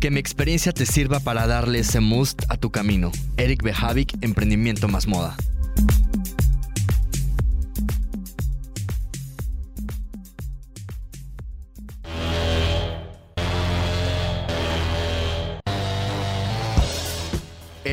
Que 0.00 0.10
mi 0.10 0.18
experiencia 0.18 0.72
te 0.72 0.86
sirva 0.86 1.20
para 1.20 1.46
darle 1.46 1.80
ese 1.80 2.00
must 2.00 2.44
a 2.48 2.56
tu 2.56 2.70
camino. 2.70 3.12
Eric 3.36 3.62
Behavik, 3.62 4.16
Emprendimiento 4.22 4.88
más 4.88 5.06
Moda. 5.06 5.36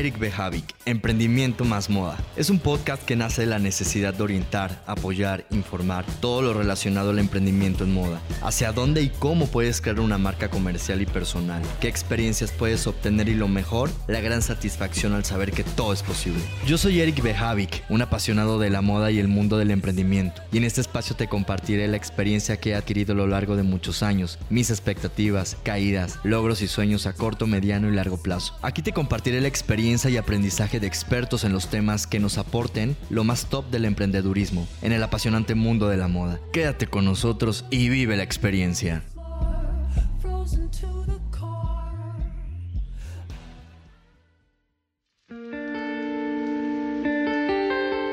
Eric 0.08 0.20
Behavik, 0.20 0.74
Emprendimiento 0.86 1.66
más 1.66 1.90
Moda. 1.90 2.16
Es 2.34 2.48
un 2.48 2.60
podcast 2.60 3.04
que 3.04 3.14
nace 3.14 3.42
de 3.42 3.46
la 3.46 3.58
necesidad 3.58 4.14
de 4.14 4.22
orientar, 4.22 4.82
apoyar, 4.86 5.44
informar 5.50 6.06
todo 6.22 6.40
lo 6.40 6.54
relacionado 6.54 7.10
al 7.10 7.18
emprendimiento 7.18 7.84
en 7.84 7.92
moda. 7.92 8.18
Hacia 8.40 8.72
dónde 8.72 9.02
y 9.02 9.10
cómo 9.10 9.48
puedes 9.48 9.82
crear 9.82 10.00
una 10.00 10.16
marca 10.16 10.48
comercial 10.48 11.02
y 11.02 11.06
personal. 11.06 11.60
Qué 11.82 11.88
experiencias 11.88 12.52
puedes 12.52 12.86
obtener 12.86 13.28
y 13.28 13.34
lo 13.34 13.48
mejor, 13.48 13.90
la 14.06 14.22
gran 14.22 14.40
satisfacción 14.40 15.12
al 15.12 15.26
saber 15.26 15.52
que 15.52 15.62
todo 15.62 15.92
es 15.92 16.02
posible. 16.02 16.40
Yo 16.66 16.78
soy 16.78 17.02
Eric 17.02 17.22
Behavik, 17.22 17.84
un 17.90 18.00
apasionado 18.00 18.58
de 18.58 18.70
la 18.70 18.80
moda 18.80 19.10
y 19.10 19.18
el 19.18 19.28
mundo 19.28 19.58
del 19.58 19.70
emprendimiento. 19.70 20.40
Y 20.52 20.56
en 20.56 20.64
este 20.64 20.80
espacio 20.80 21.16
te 21.16 21.28
compartiré 21.28 21.86
la 21.86 21.98
experiencia 21.98 22.56
que 22.56 22.70
he 22.70 22.74
adquirido 22.74 23.12
a 23.12 23.16
lo 23.16 23.26
largo 23.26 23.56
de 23.56 23.62
muchos 23.62 24.02
años, 24.02 24.38
mis 24.48 24.70
expectativas, 24.70 25.58
caídas, 25.64 26.18
logros 26.24 26.62
y 26.62 26.66
sueños 26.66 27.06
a 27.06 27.12
corto, 27.12 27.46
mediano 27.46 27.90
y 27.90 27.94
largo 27.94 28.16
plazo. 28.16 28.56
Aquí 28.62 28.80
te 28.80 28.94
compartiré 28.94 29.42
la 29.42 29.48
experiencia 29.48 29.97
y 30.06 30.16
aprendizaje 30.16 30.78
de 30.78 30.86
expertos 30.86 31.42
en 31.42 31.52
los 31.52 31.68
temas 31.68 32.06
que 32.06 32.20
nos 32.20 32.38
aporten 32.38 32.96
lo 33.10 33.24
más 33.24 33.46
top 33.46 33.68
del 33.70 33.84
emprendedurismo 33.84 34.68
en 34.80 34.92
el 34.92 35.02
apasionante 35.02 35.56
mundo 35.56 35.88
de 35.88 35.96
la 35.96 36.06
moda. 36.06 36.38
Quédate 36.52 36.86
con 36.86 37.04
nosotros 37.04 37.64
y 37.70 37.88
vive 37.88 38.16
la 38.16 38.22
experiencia. 38.22 39.02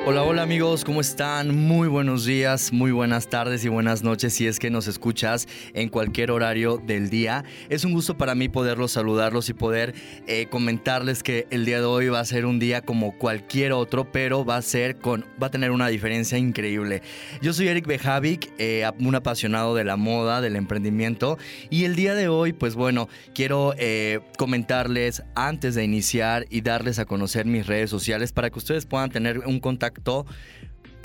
Hola, 0.08 0.22
hola 0.22 0.44
amigos, 0.44 0.86
¿cómo 0.86 1.02
están? 1.02 1.66
Muy 1.66 1.88
buenos 1.88 2.26
días, 2.26 2.72
muy 2.72 2.92
buenas 2.92 3.28
tardes 3.28 3.66
y 3.66 3.70
buenas 3.70 4.04
noches 4.04 4.36
si 4.36 4.46
es 4.46 4.60
que 4.60 4.70
nos 4.70 4.86
escuchas 4.86 5.48
en 5.74 5.90
cualquier 5.90 6.30
horario 6.30 6.78
del 6.78 7.10
día. 7.10 7.44
Es 7.70 7.86
un 7.86 7.94
gusto 7.94 8.16
para 8.16 8.36
mí 8.36 8.48
poderlos 8.48 8.92
saludarlos 8.92 9.50
y 9.50 9.56
poder 9.56 9.96
eh, 10.28 10.46
comentarles 10.46 11.24
que 11.24 11.48
el 11.50 11.66
día 11.66 11.80
de 11.80 11.86
hoy 11.86 12.10
va 12.10 12.20
a 12.20 12.26
ser 12.26 12.46
un 12.46 12.60
día 12.60 12.82
como 12.84 13.18
cualquier 13.18 13.72
otro, 13.72 14.12
pero 14.12 14.46
va 14.46 14.58
a 14.58 14.62
ser 14.62 15.00
con, 15.00 15.26
va 15.42 15.48
a 15.48 15.50
tener 15.50 15.72
una 15.72 15.88
diferencia 15.88 16.38
increíble. 16.38 17.02
Yo 17.42 17.52
soy 17.52 17.70
Eric 17.70 17.88
Bejavic, 17.88 18.54
eh, 18.60 18.88
un 19.00 19.16
apasionado 19.16 19.74
de 19.74 19.86
la 19.86 19.96
moda, 19.96 20.40
del 20.40 20.56
emprendimiento 20.56 21.40
y 21.72 21.86
el 21.86 21.96
día 21.96 22.14
de 22.14 22.28
hoy, 22.28 22.54
pues 22.54 22.76
bueno, 22.76 23.10
quiero 23.34 23.74
eh, 23.80 24.20
comentarles 24.38 25.24
antes 25.34 25.74
de 25.74 25.84
iniciar 25.84 26.46
y 26.52 26.62
darles 26.62 27.00
a 27.00 27.06
conocer 27.06 27.48
mis 27.48 27.66
redes 27.66 27.90
sociales 27.90 28.32
para 28.34 28.52
que 28.52 28.60
ustedes 28.60 28.86
puedan 28.86 29.10
tener 29.10 29.40
un 29.40 29.60
contacto 29.60 29.95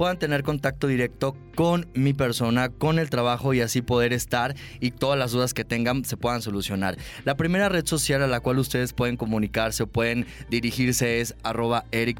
puedan 0.00 0.18
tener 0.18 0.42
contacto 0.44 0.86
directo 0.86 1.36
con 1.54 1.86
mi 1.92 2.14
persona, 2.14 2.70
con 2.70 2.98
el 2.98 3.10
trabajo 3.10 3.52
y 3.52 3.60
así 3.60 3.82
poder 3.82 4.14
estar 4.14 4.56
y 4.80 4.92
todas 4.92 5.18
las 5.18 5.32
dudas 5.32 5.52
que 5.52 5.62
tengan 5.62 6.06
se 6.06 6.16
puedan 6.16 6.40
solucionar. 6.40 6.96
La 7.26 7.36
primera 7.36 7.68
red 7.68 7.84
social 7.84 8.22
a 8.22 8.26
la 8.26 8.40
cual 8.40 8.58
ustedes 8.58 8.94
pueden 8.94 9.18
comunicarse 9.18 9.82
o 9.82 9.86
pueden 9.86 10.26
dirigirse 10.48 11.20
es 11.20 11.34
arroba 11.42 11.84
Eric 11.92 12.18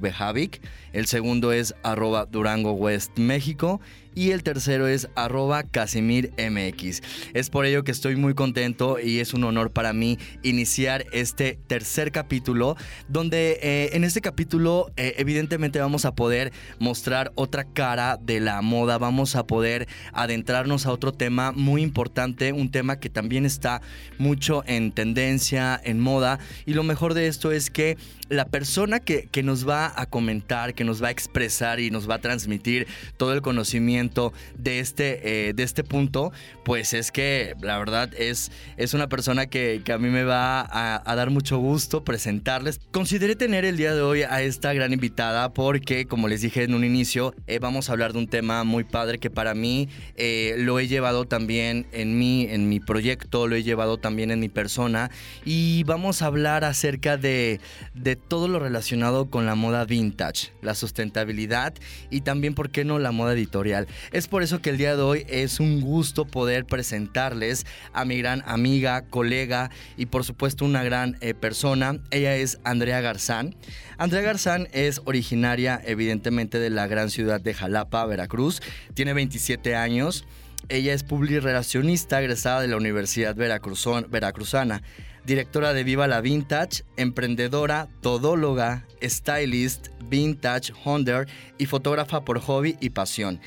el 0.93 1.07
segundo 1.07 1.53
es 1.53 1.75
arroba 1.83 2.27
Durango 2.27 2.73
West 2.73 3.19
México 3.19 3.81
y 4.14 4.30
el 4.30 4.42
tercero 4.42 4.86
es 4.86 5.08
arroba 5.14 5.62
CasimirMX. 5.62 7.03
Es 7.34 7.50
por 7.50 7.66
ello 7.66 7.84
que 7.84 7.92
estoy 7.92 8.16
muy 8.16 8.34
contento 8.34 8.98
y 8.98 9.20
es 9.20 9.34
un 9.34 9.44
honor 9.44 9.70
para 9.70 9.92
mí 9.92 10.19
iniciar 10.42 11.06
este 11.12 11.58
tercer 11.66 12.12
capítulo, 12.12 12.77
donde 13.08 13.58
eh, 13.62 13.91
en 13.92 14.05
este 14.05 14.20
capítulo 14.20 14.91
eh, 14.97 15.14
evidentemente 15.19 15.81
vamos 15.81 16.04
a 16.04 16.15
poder 16.15 16.53
mostrar 16.78 17.32
otra 17.34 17.65
cara 17.65 18.19
de 18.20 18.41
la 18.41 18.62
moda, 18.62 18.99
vamos 18.99 19.37
a 19.37 19.47
poder 19.47 19.88
adentrarnos 20.12 20.87
a 20.87 20.93
otro 20.93 21.12
tema 21.12 21.53
muy 21.53 21.82
importante, 21.82 22.53
un 22.53 22.70
tema 22.70 22.99
que 22.99 23.10
también 23.10 23.47
está 23.47 23.81
mucho 24.19 24.65
en 24.66 24.93
tendencia, 24.93 25.81
en 25.82 26.00
moda, 26.00 26.38
y 26.66 26.75
lo 26.75 26.82
mejor 26.82 27.15
de 27.15 27.26
esto 27.26 27.53
es 27.53 27.70
que 27.70 27.97
la 28.31 28.47
persona 28.47 29.01
que, 29.01 29.29
que 29.31 29.43
nos 29.43 29.69
va 29.69 29.93
a 29.95 30.07
comentar, 30.07 30.75
que 30.75 30.85
nos 30.85 31.03
va 31.03 31.09
a 31.09 31.11
expresar 31.11 31.81
y 31.81 31.91
nos 31.91 32.09
va 32.09 32.15
a 32.15 32.21
transmitir 32.21 32.87
todo 33.17 33.35
el 33.35 33.43
conocimiento, 33.43 34.33
de 34.57 34.81
este, 34.81 35.49
eh, 35.49 35.53
de 35.53 35.63
este 35.63 35.85
punto, 35.85 36.33
pues 36.65 36.95
es 36.95 37.11
que 37.11 37.55
la 37.61 37.79
verdad 37.79 38.11
es, 38.15 38.51
es 38.77 38.95
una 38.95 39.09
persona 39.09 39.47
que, 39.47 39.83
a 39.91 39.99
mí 39.99 40.09
me 40.09 40.25
va 40.25 40.61
a, 40.61 41.17
dar 41.17 41.31
mucho 41.31 41.59
gusto 41.59 42.05
presentarles. 42.05 42.81
Consideré 42.93 43.35
tener 43.35 43.65
el 43.65 43.77
día 43.77 43.95
de 43.95 44.03
hoy 44.03 44.23
a 44.23 44.43
esta 44.43 44.73
gran 44.73 44.93
invitada 44.93 45.53
porque, 45.53 46.07
como 46.07 46.29
les 46.29 46.43
dije 46.43 46.62
en 46.62 46.75
un 46.75 46.85
inicio, 46.85 47.35
eh, 47.47 47.59
vamos 47.59 47.89
a 47.89 47.93
hablar 47.93 48.12
de 48.12 48.21
un 48.21 48.29
tema 48.29 48.65
muy 48.65 48.85
padre 48.85 49.19
que 49.19 49.31
para 49.31 49.55
mí 49.55 49.89
eh, 50.17 50.55
lo 50.59 50.79
he 50.79 50.87
llevado 50.87 51.25
también 51.25 51.87
en 51.93 52.19
mí, 52.19 52.47
en 52.49 52.69
mi 52.69 52.79
proyecto, 52.79 53.49
lo 53.49 53.57
he 53.57 53.62
llevado 53.62 53.99
también 53.99 54.31
en 54.31 54.39
mi 54.41 54.49
persona 54.49 55.11
y 55.45 55.83
vamos 55.85 56.23
a 56.23 56.27
hablar 56.27 56.65
acerca 56.65 57.17
de, 57.17 57.61
de 57.95 58.17
todo 58.28 58.48
lo 58.48 58.58
relacionado 58.58 59.31
con 59.31 59.47
la 59.47 59.54
moda 59.54 59.84
vintage, 59.84 60.53
la 60.62 60.75
sustentabilidad 60.75 61.75
y 62.10 62.20
también, 62.20 62.54
¿por 62.54 62.70
qué 62.70 62.84
no, 62.84 62.98
la 62.98 63.12
moda 63.12 63.32
editorial? 63.32 63.88
Es 64.12 64.28
por 64.28 64.42
eso 64.42 64.60
que 64.60 64.70
el 64.70 64.78
día 64.78 64.97
de 64.97 65.03
hoy 65.03 65.26
es 65.28 65.60
un 65.60 65.81
gusto 65.81 66.25
poder 66.25 66.64
presentarles 66.64 67.66
a 67.92 68.04
mi 68.04 68.19
gran 68.19 68.42
amiga, 68.47 69.03
colega 69.03 69.70
y 69.97 70.06
por 70.06 70.25
supuesto 70.25 70.64
una 70.64 70.82
gran 70.82 71.16
eh, 71.20 71.34
persona. 71.34 71.98
Ella 72.10 72.36
es 72.36 72.58
Andrea 72.64 73.00
Garzán. 73.00 73.56
Andrea 73.98 74.22
Garzán 74.22 74.69
es 74.72 75.00
originaria 75.04 75.81
evidentemente 75.84 76.58
de 76.58 76.70
la 76.70 76.87
gran 76.87 77.10
ciudad 77.10 77.41
de 77.41 77.54
Jalapa, 77.54 78.06
Veracruz. 78.06 78.62
Tiene 78.94 79.12
27 79.12 79.76
años. 79.76 80.25
Ella 80.69 80.94
es 80.94 81.02
publirelacionista 81.02 82.20
egresada 82.20 82.60
de 82.60 82.69
la 82.69 82.76
Universidad 82.76 83.34
Veracruzana, 83.34 84.82
directora 85.25 85.72
de 85.72 85.84
Viva 85.84 86.06
la 86.06 86.20
Vintage, 86.20 86.84
emprendedora, 86.97 87.88
todóloga, 88.00 88.86
stylist, 89.03 89.88
vintage, 90.04 90.72
hunter 90.84 91.28
y 91.58 91.66
fotógrafa 91.66 92.25
por 92.25 92.41
hobby 92.41 92.76
y 92.81 92.91
pasión. 92.91 93.41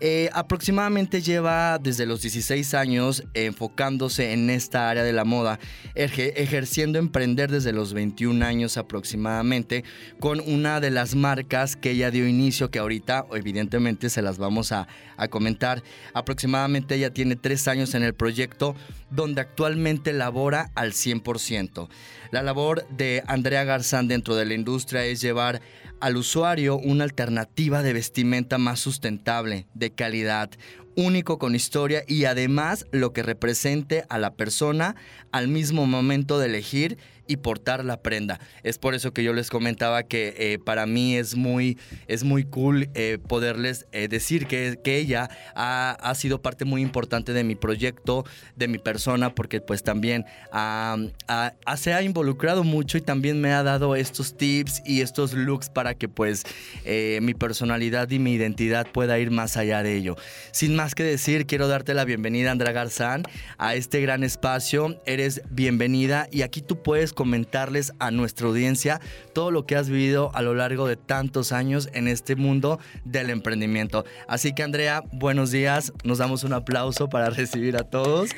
Eh, 0.00 0.30
aproximadamente 0.32 1.20
lleva 1.22 1.78
desde 1.78 2.06
los 2.06 2.22
16 2.22 2.74
años 2.74 3.24
enfocándose 3.34 4.32
en 4.32 4.48
esta 4.48 4.88
área 4.88 5.02
de 5.02 5.12
la 5.12 5.24
moda, 5.24 5.58
ejerciendo 5.96 7.00
emprender 7.00 7.50
desde 7.50 7.72
los 7.72 7.94
21 7.94 8.44
años 8.44 8.76
aproximadamente 8.76 9.82
con 10.20 10.38
una 10.40 10.78
de 10.78 10.90
las 10.90 11.16
marcas 11.16 11.74
que 11.74 11.90
ella 11.90 12.12
dio 12.12 12.28
inicio, 12.28 12.70
que 12.70 12.78
ahorita 12.78 13.26
evidentemente 13.32 14.08
se 14.08 14.22
las 14.22 14.38
vamos 14.38 14.70
a, 14.70 14.86
a 15.16 15.26
comentar. 15.26 15.82
Aproximadamente 16.14 16.94
ella 16.94 17.12
tiene 17.12 17.34
tres 17.34 17.66
años 17.66 17.94
en 17.94 18.04
el 18.04 18.14
proyecto 18.14 18.76
donde 19.10 19.40
actualmente 19.40 20.12
labora 20.12 20.70
al 20.76 20.92
100%. 20.92 21.88
La 22.30 22.42
labor 22.42 22.86
de 22.88 23.22
Andrea 23.26 23.64
Garzán 23.64 24.06
dentro 24.06 24.36
de 24.36 24.44
la 24.44 24.54
industria 24.54 25.04
es 25.04 25.20
llevar 25.20 25.62
al 26.00 26.16
usuario 26.16 26.76
una 26.76 27.04
alternativa 27.04 27.82
de 27.82 27.94
vestimenta 27.94 28.58
más 28.58 28.80
sustentable, 28.80 29.66
de 29.74 29.90
calidad, 29.90 30.50
único 30.94 31.38
con 31.38 31.54
historia 31.54 32.02
y 32.06 32.24
además 32.24 32.86
lo 32.92 33.12
que 33.12 33.22
represente 33.22 34.04
a 34.10 34.18
la 34.18 34.34
persona 34.34 34.96
al 35.32 35.48
mismo 35.48 35.86
momento 35.86 36.38
de 36.38 36.46
elegir 36.46 36.98
y 37.28 37.36
portar 37.36 37.84
la 37.84 38.02
prenda. 38.02 38.40
Es 38.64 38.78
por 38.78 38.94
eso 38.94 39.12
que 39.12 39.22
yo 39.22 39.32
les 39.32 39.50
comentaba 39.50 40.02
que 40.02 40.34
eh, 40.38 40.58
para 40.58 40.86
mí 40.86 41.16
es 41.16 41.36
muy, 41.36 41.78
es 42.08 42.24
muy 42.24 42.44
cool 42.44 42.88
eh, 42.94 43.18
poderles 43.28 43.86
eh, 43.92 44.08
decir 44.08 44.46
que, 44.46 44.80
que 44.82 44.96
ella 44.96 45.28
ha, 45.54 45.90
ha, 46.00 46.14
sido 46.14 46.42
parte 46.42 46.64
muy 46.64 46.82
importante 46.82 47.32
de 47.32 47.44
mi 47.44 47.54
proyecto, 47.54 48.24
de 48.56 48.66
mi 48.66 48.78
persona, 48.78 49.34
porque 49.34 49.60
pues 49.60 49.82
también 49.82 50.24
se 51.76 51.92
ha 51.92 52.02
involucrado 52.02 52.64
mucho 52.64 52.98
y 52.98 53.02
también 53.02 53.40
me 53.40 53.52
ha 53.52 53.62
dado 53.62 53.94
estos 53.94 54.36
tips 54.36 54.82
y 54.84 55.02
estos 55.02 55.34
looks 55.34 55.68
para 55.68 55.94
que 55.94 56.08
pues 56.08 56.44
mi 57.20 57.34
personalidad 57.34 58.10
y 58.10 58.18
mi 58.18 58.32
identidad 58.32 58.86
pueda 58.90 59.18
ir 59.18 59.30
más 59.30 59.56
allá 59.56 59.82
de 59.82 59.94
ello. 59.94 60.16
Sin 60.50 60.74
más 60.74 60.94
que 60.94 61.04
decir, 61.04 61.46
quiero 61.46 61.68
darte 61.68 61.94
la 61.94 62.04
bienvenida, 62.04 62.50
Andrea 62.50 62.72
Garzán, 62.72 63.22
a 63.58 63.74
este 63.74 64.00
gran 64.00 64.24
espacio. 64.24 65.00
Eres 65.04 65.42
bienvenida 65.50 66.28
y 66.30 66.42
aquí 66.42 66.62
tú 66.62 66.82
puedes 66.82 67.12
comentarles 67.18 67.92
a 67.98 68.12
nuestra 68.12 68.46
audiencia 68.46 69.00
todo 69.32 69.50
lo 69.50 69.66
que 69.66 69.74
has 69.74 69.90
vivido 69.90 70.30
a 70.34 70.42
lo 70.42 70.54
largo 70.54 70.86
de 70.86 70.94
tantos 70.94 71.50
años 71.50 71.88
en 71.92 72.06
este 72.06 72.36
mundo 72.36 72.78
del 73.04 73.30
emprendimiento. 73.30 74.04
Así 74.28 74.54
que 74.54 74.62
Andrea, 74.62 75.02
buenos 75.10 75.50
días, 75.50 75.92
nos 76.04 76.18
damos 76.18 76.44
un 76.44 76.52
aplauso 76.52 77.08
para 77.08 77.30
recibir 77.30 77.76
a 77.76 77.82
todos 77.82 78.30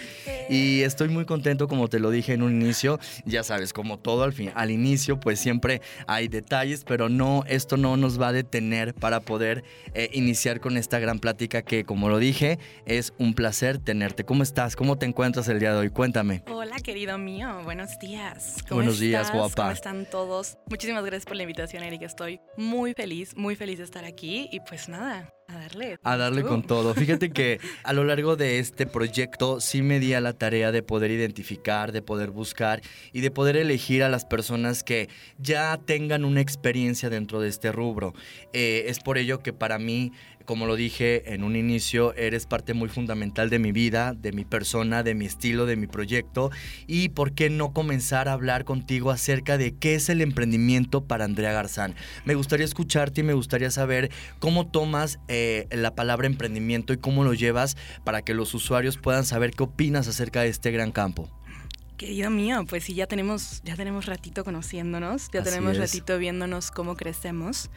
y 0.48 0.80
estoy 0.80 1.10
muy 1.10 1.26
contento 1.26 1.68
como 1.68 1.88
te 1.88 1.98
lo 1.98 2.10
dije 2.10 2.32
en 2.32 2.42
un 2.42 2.58
inicio, 2.58 2.98
ya 3.26 3.42
sabes, 3.42 3.74
como 3.74 3.98
todo 3.98 4.22
al 4.22 4.32
fin, 4.32 4.50
al 4.54 4.70
inicio 4.70 5.20
pues 5.20 5.38
siempre 5.38 5.82
hay 6.06 6.28
detalles, 6.28 6.84
pero 6.84 7.10
no, 7.10 7.44
esto 7.48 7.76
no 7.76 7.98
nos 7.98 8.18
va 8.18 8.28
a 8.28 8.32
detener 8.32 8.94
para 8.94 9.20
poder 9.20 9.62
eh, 9.92 10.08
iniciar 10.14 10.58
con 10.60 10.78
esta 10.78 10.98
gran 10.98 11.18
plática 11.18 11.60
que 11.60 11.84
como 11.84 12.08
lo 12.08 12.16
dije, 12.16 12.58
es 12.86 13.12
un 13.18 13.34
placer 13.34 13.76
tenerte. 13.76 14.24
¿Cómo 14.24 14.42
estás? 14.42 14.74
¿Cómo 14.74 14.96
te 14.96 15.04
encuentras 15.04 15.48
el 15.48 15.60
día 15.60 15.74
de 15.74 15.80
hoy? 15.80 15.90
Cuéntame. 15.90 16.42
Hola 16.50 16.76
querido 16.76 17.18
mío. 17.18 17.60
Buenos 17.64 17.98
días. 17.98 18.56
¿Cómo 18.70 18.82
Buenos 18.82 19.00
días, 19.00 19.32
guapa. 19.32 19.62
¿Cómo 19.64 19.70
están 19.72 20.06
todos? 20.08 20.56
Muchísimas 20.66 21.04
gracias 21.04 21.26
por 21.26 21.34
la 21.34 21.42
invitación, 21.42 21.82
Erika. 21.82 22.06
Estoy 22.06 22.40
muy 22.56 22.94
feliz, 22.94 23.36
muy 23.36 23.56
feliz 23.56 23.78
de 23.78 23.84
estar 23.84 24.04
aquí. 24.04 24.48
Y 24.52 24.60
pues 24.60 24.88
nada, 24.88 25.34
a 25.48 25.58
darle. 25.58 25.98
A 26.04 26.16
darle 26.16 26.44
con 26.44 26.62
todo. 26.62 26.94
Fíjate 26.94 27.30
que 27.30 27.58
a 27.82 27.92
lo 27.92 28.04
largo 28.04 28.36
de 28.36 28.60
este 28.60 28.86
proyecto 28.86 29.60
sí 29.60 29.82
me 29.82 29.98
di 29.98 30.14
a 30.14 30.20
la 30.20 30.34
tarea 30.34 30.70
de 30.70 30.84
poder 30.84 31.10
identificar, 31.10 31.90
de 31.90 32.00
poder 32.00 32.30
buscar 32.30 32.80
y 33.12 33.22
de 33.22 33.32
poder 33.32 33.56
elegir 33.56 34.04
a 34.04 34.08
las 34.08 34.24
personas 34.24 34.84
que 34.84 35.08
ya 35.36 35.76
tengan 35.84 36.24
una 36.24 36.40
experiencia 36.40 37.10
dentro 37.10 37.40
de 37.40 37.48
este 37.48 37.72
rubro. 37.72 38.14
Eh, 38.52 38.84
es 38.86 39.00
por 39.00 39.18
ello 39.18 39.40
que 39.40 39.52
para 39.52 39.80
mí 39.80 40.12
como 40.50 40.66
lo 40.66 40.74
dije 40.74 41.32
en 41.32 41.44
un 41.44 41.54
inicio, 41.54 42.12
eres 42.16 42.44
parte 42.44 42.74
muy 42.74 42.88
fundamental 42.88 43.50
de 43.50 43.60
mi 43.60 43.70
vida, 43.70 44.14
de 44.14 44.32
mi 44.32 44.44
persona, 44.44 45.04
de 45.04 45.14
mi 45.14 45.24
estilo, 45.24 45.64
de 45.64 45.76
mi 45.76 45.86
proyecto. 45.86 46.50
Y 46.88 47.10
por 47.10 47.34
qué 47.34 47.50
no 47.50 47.72
comenzar 47.72 48.28
a 48.28 48.32
hablar 48.32 48.64
contigo 48.64 49.12
acerca 49.12 49.58
de 49.58 49.76
qué 49.76 49.94
es 49.94 50.08
el 50.08 50.20
emprendimiento 50.20 51.04
para 51.04 51.24
Andrea 51.24 51.52
Garzán. 51.52 51.94
Me 52.24 52.34
gustaría 52.34 52.64
escucharte 52.64 53.20
y 53.20 53.22
me 53.22 53.34
gustaría 53.34 53.70
saber 53.70 54.10
cómo 54.40 54.66
tomas 54.66 55.20
eh, 55.28 55.68
la 55.70 55.94
palabra 55.94 56.26
emprendimiento 56.26 56.92
y 56.92 56.96
cómo 56.96 57.22
lo 57.22 57.32
llevas 57.32 57.76
para 58.02 58.22
que 58.22 58.34
los 58.34 58.52
usuarios 58.52 58.96
puedan 58.96 59.24
saber 59.24 59.52
qué 59.52 59.62
opinas 59.62 60.08
acerca 60.08 60.42
de 60.42 60.48
este 60.48 60.72
gran 60.72 60.90
campo. 60.90 61.30
Querido 62.00 62.30
mío, 62.30 62.64
pues 62.66 62.84
sí, 62.84 62.94
ya 62.94 63.06
tenemos, 63.06 63.60
ya 63.62 63.76
tenemos 63.76 64.06
ratito 64.06 64.42
conociéndonos, 64.42 65.28
ya 65.34 65.42
tenemos 65.42 65.76
ratito 65.76 66.16
viéndonos 66.16 66.70
cómo 66.70 66.96
crecemos. 66.96 67.68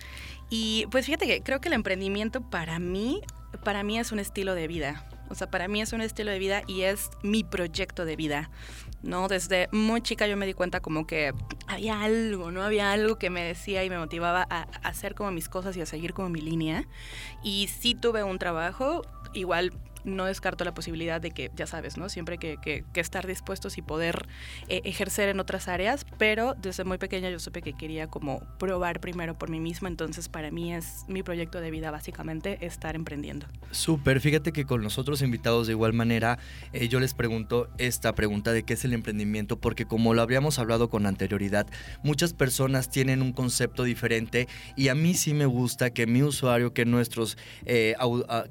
Y 0.49 0.85
pues 0.91 1.07
fíjate 1.07 1.27
que 1.27 1.41
creo 1.41 1.59
que 1.59 1.67
el 1.67 1.73
emprendimiento 1.73 2.39
para 2.39 2.79
mí, 2.79 3.19
para 3.65 3.83
mí 3.83 3.99
es 3.99 4.13
un 4.13 4.19
estilo 4.19 4.55
de 4.55 4.69
vida. 4.69 5.05
O 5.27 5.35
sea, 5.35 5.51
para 5.51 5.67
mí 5.67 5.81
es 5.81 5.91
un 5.91 5.99
estilo 5.99 6.31
de 6.31 6.39
vida 6.39 6.61
y 6.67 6.83
es 6.83 7.09
mi 7.21 7.43
proyecto 7.43 8.05
de 8.05 8.15
vida. 8.15 8.49
¿no? 9.01 9.27
Desde 9.27 9.67
muy 9.73 9.99
chica 9.99 10.25
yo 10.25 10.37
me 10.37 10.45
di 10.45 10.53
cuenta 10.53 10.79
como 10.79 11.05
que 11.05 11.33
había 11.67 12.01
algo, 12.01 12.49
¿no? 12.49 12.63
Había 12.63 12.93
algo 12.93 13.17
que 13.17 13.29
me 13.29 13.43
decía 13.43 13.83
y 13.83 13.89
me 13.89 13.97
motivaba 13.97 14.47
a 14.49 14.61
hacer 14.83 15.15
como 15.15 15.31
mis 15.31 15.49
cosas 15.49 15.75
y 15.75 15.81
a 15.81 15.85
seguir 15.85 16.13
como 16.13 16.29
mi 16.29 16.39
línea. 16.39 16.87
Y 17.43 17.67
sí 17.67 17.93
tuve 17.93 18.23
un 18.23 18.39
trabajo, 18.39 19.01
igual 19.33 19.73
no 20.03 20.25
descarto 20.25 20.63
la 20.63 20.73
posibilidad 20.73 21.21
de 21.21 21.31
que, 21.31 21.51
ya 21.55 21.67
sabes, 21.67 21.97
¿no? 21.97 22.09
Siempre 22.09 22.37
que, 22.37 22.83
estar 22.95 23.27
dispuestos 23.27 23.77
y 23.77 23.81
poder 23.81 24.27
eh, 24.69 24.81
ejercer 24.85 25.27
en 25.27 25.39
otras 25.41 25.67
áreas, 25.67 26.05
pero 26.17 26.55
desde 26.55 26.85
muy 26.85 26.97
pequeña 26.97 27.29
yo 27.29 27.39
supe 27.39 27.61
que 27.61 27.73
quería 27.73 28.07
como 28.07 28.39
probar 28.57 29.01
primero 29.01 29.37
por 29.37 29.49
mí 29.49 29.59
misma, 29.59 29.89
entonces 29.89 30.29
para 30.29 30.51
mí 30.51 30.73
es 30.73 31.03
mi 31.09 31.21
proyecto 31.21 31.59
de 31.59 31.69
vida 31.69 31.91
básicamente 31.91 32.65
estar 32.65 32.95
emprendiendo. 32.95 33.45
Súper, 33.71 34.21
fíjate 34.21 34.53
que 34.53 34.65
con 34.65 34.83
los 34.83 34.97
otros 34.97 35.21
invitados 35.21 35.67
de 35.67 35.73
igual 35.73 35.91
manera 35.91 36.39
eh, 36.71 36.87
yo 36.87 37.01
les 37.01 37.13
pregunto 37.13 37.69
esta 37.77 38.15
pregunta 38.15 38.53
de 38.53 38.63
qué 38.63 38.73
es 38.73 38.85
el 38.85 38.93
emprendimiento, 38.93 39.59
porque 39.59 39.85
como 39.85 40.13
lo 40.13 40.21
habríamos 40.21 40.59
hablado 40.59 40.89
con 40.89 41.05
anterioridad, 41.05 41.67
muchas 42.03 42.33
personas 42.33 42.89
tienen 42.89 43.21
un 43.21 43.33
concepto 43.33 43.83
diferente 43.83 44.47
y 44.77 44.87
a 44.87 44.95
mí 44.95 45.13
sí 45.13 45.33
me 45.33 45.45
gusta 45.45 45.89
que 45.89 46.07
mi 46.07 46.23
usuario, 46.23 46.73
que 46.73 46.85
nuestros, 46.85 47.37
eh, 47.65 47.95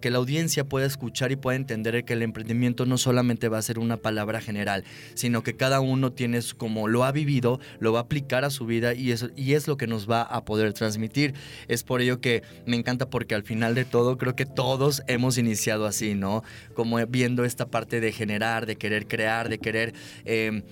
que 0.00 0.10
la 0.10 0.18
audiencia 0.18 0.64
pueda 0.68 0.86
escuchar 0.86 1.32
y 1.32 1.36
puede 1.42 1.58
entender 1.58 2.02
que 2.06 2.14
el 2.14 2.22
emprendimiento 2.22 2.86
no 2.86 2.96
solamente 2.96 3.50
va 3.50 3.58
a 3.58 3.62
ser 3.62 3.78
una 3.78 3.98
palabra 3.98 4.40
general, 4.40 4.84
sino 5.12 5.42
que 5.42 5.56
cada 5.56 5.80
uno 5.80 6.12
tiene 6.12 6.40
como 6.56 6.88
lo 6.88 7.04
ha 7.04 7.12
vivido, 7.12 7.60
lo 7.78 7.92
va 7.92 7.98
a 7.98 8.02
aplicar 8.02 8.46
a 8.46 8.50
su 8.50 8.64
vida 8.64 8.94
y 8.94 9.12
es, 9.12 9.26
y 9.36 9.52
es 9.52 9.68
lo 9.68 9.76
que 9.76 9.86
nos 9.86 10.10
va 10.10 10.22
a 10.22 10.46
poder 10.46 10.72
transmitir. 10.72 11.34
Es 11.68 11.82
por 11.82 12.00
ello 12.00 12.22
que 12.22 12.42
me 12.64 12.76
encanta 12.76 13.10
porque 13.10 13.34
al 13.34 13.42
final 13.42 13.74
de 13.74 13.84
todo 13.84 14.16
creo 14.16 14.34
que 14.34 14.46
todos 14.46 15.02
hemos 15.08 15.36
iniciado 15.36 15.84
así, 15.84 16.14
¿no? 16.14 16.42
Como 16.72 17.04
viendo 17.06 17.44
esta 17.44 17.66
parte 17.66 18.00
de 18.00 18.12
generar, 18.12 18.64
de 18.64 18.76
querer 18.76 19.06
crear, 19.06 19.50
de 19.50 19.58
querer... 19.58 19.92
Eh, 20.24 20.62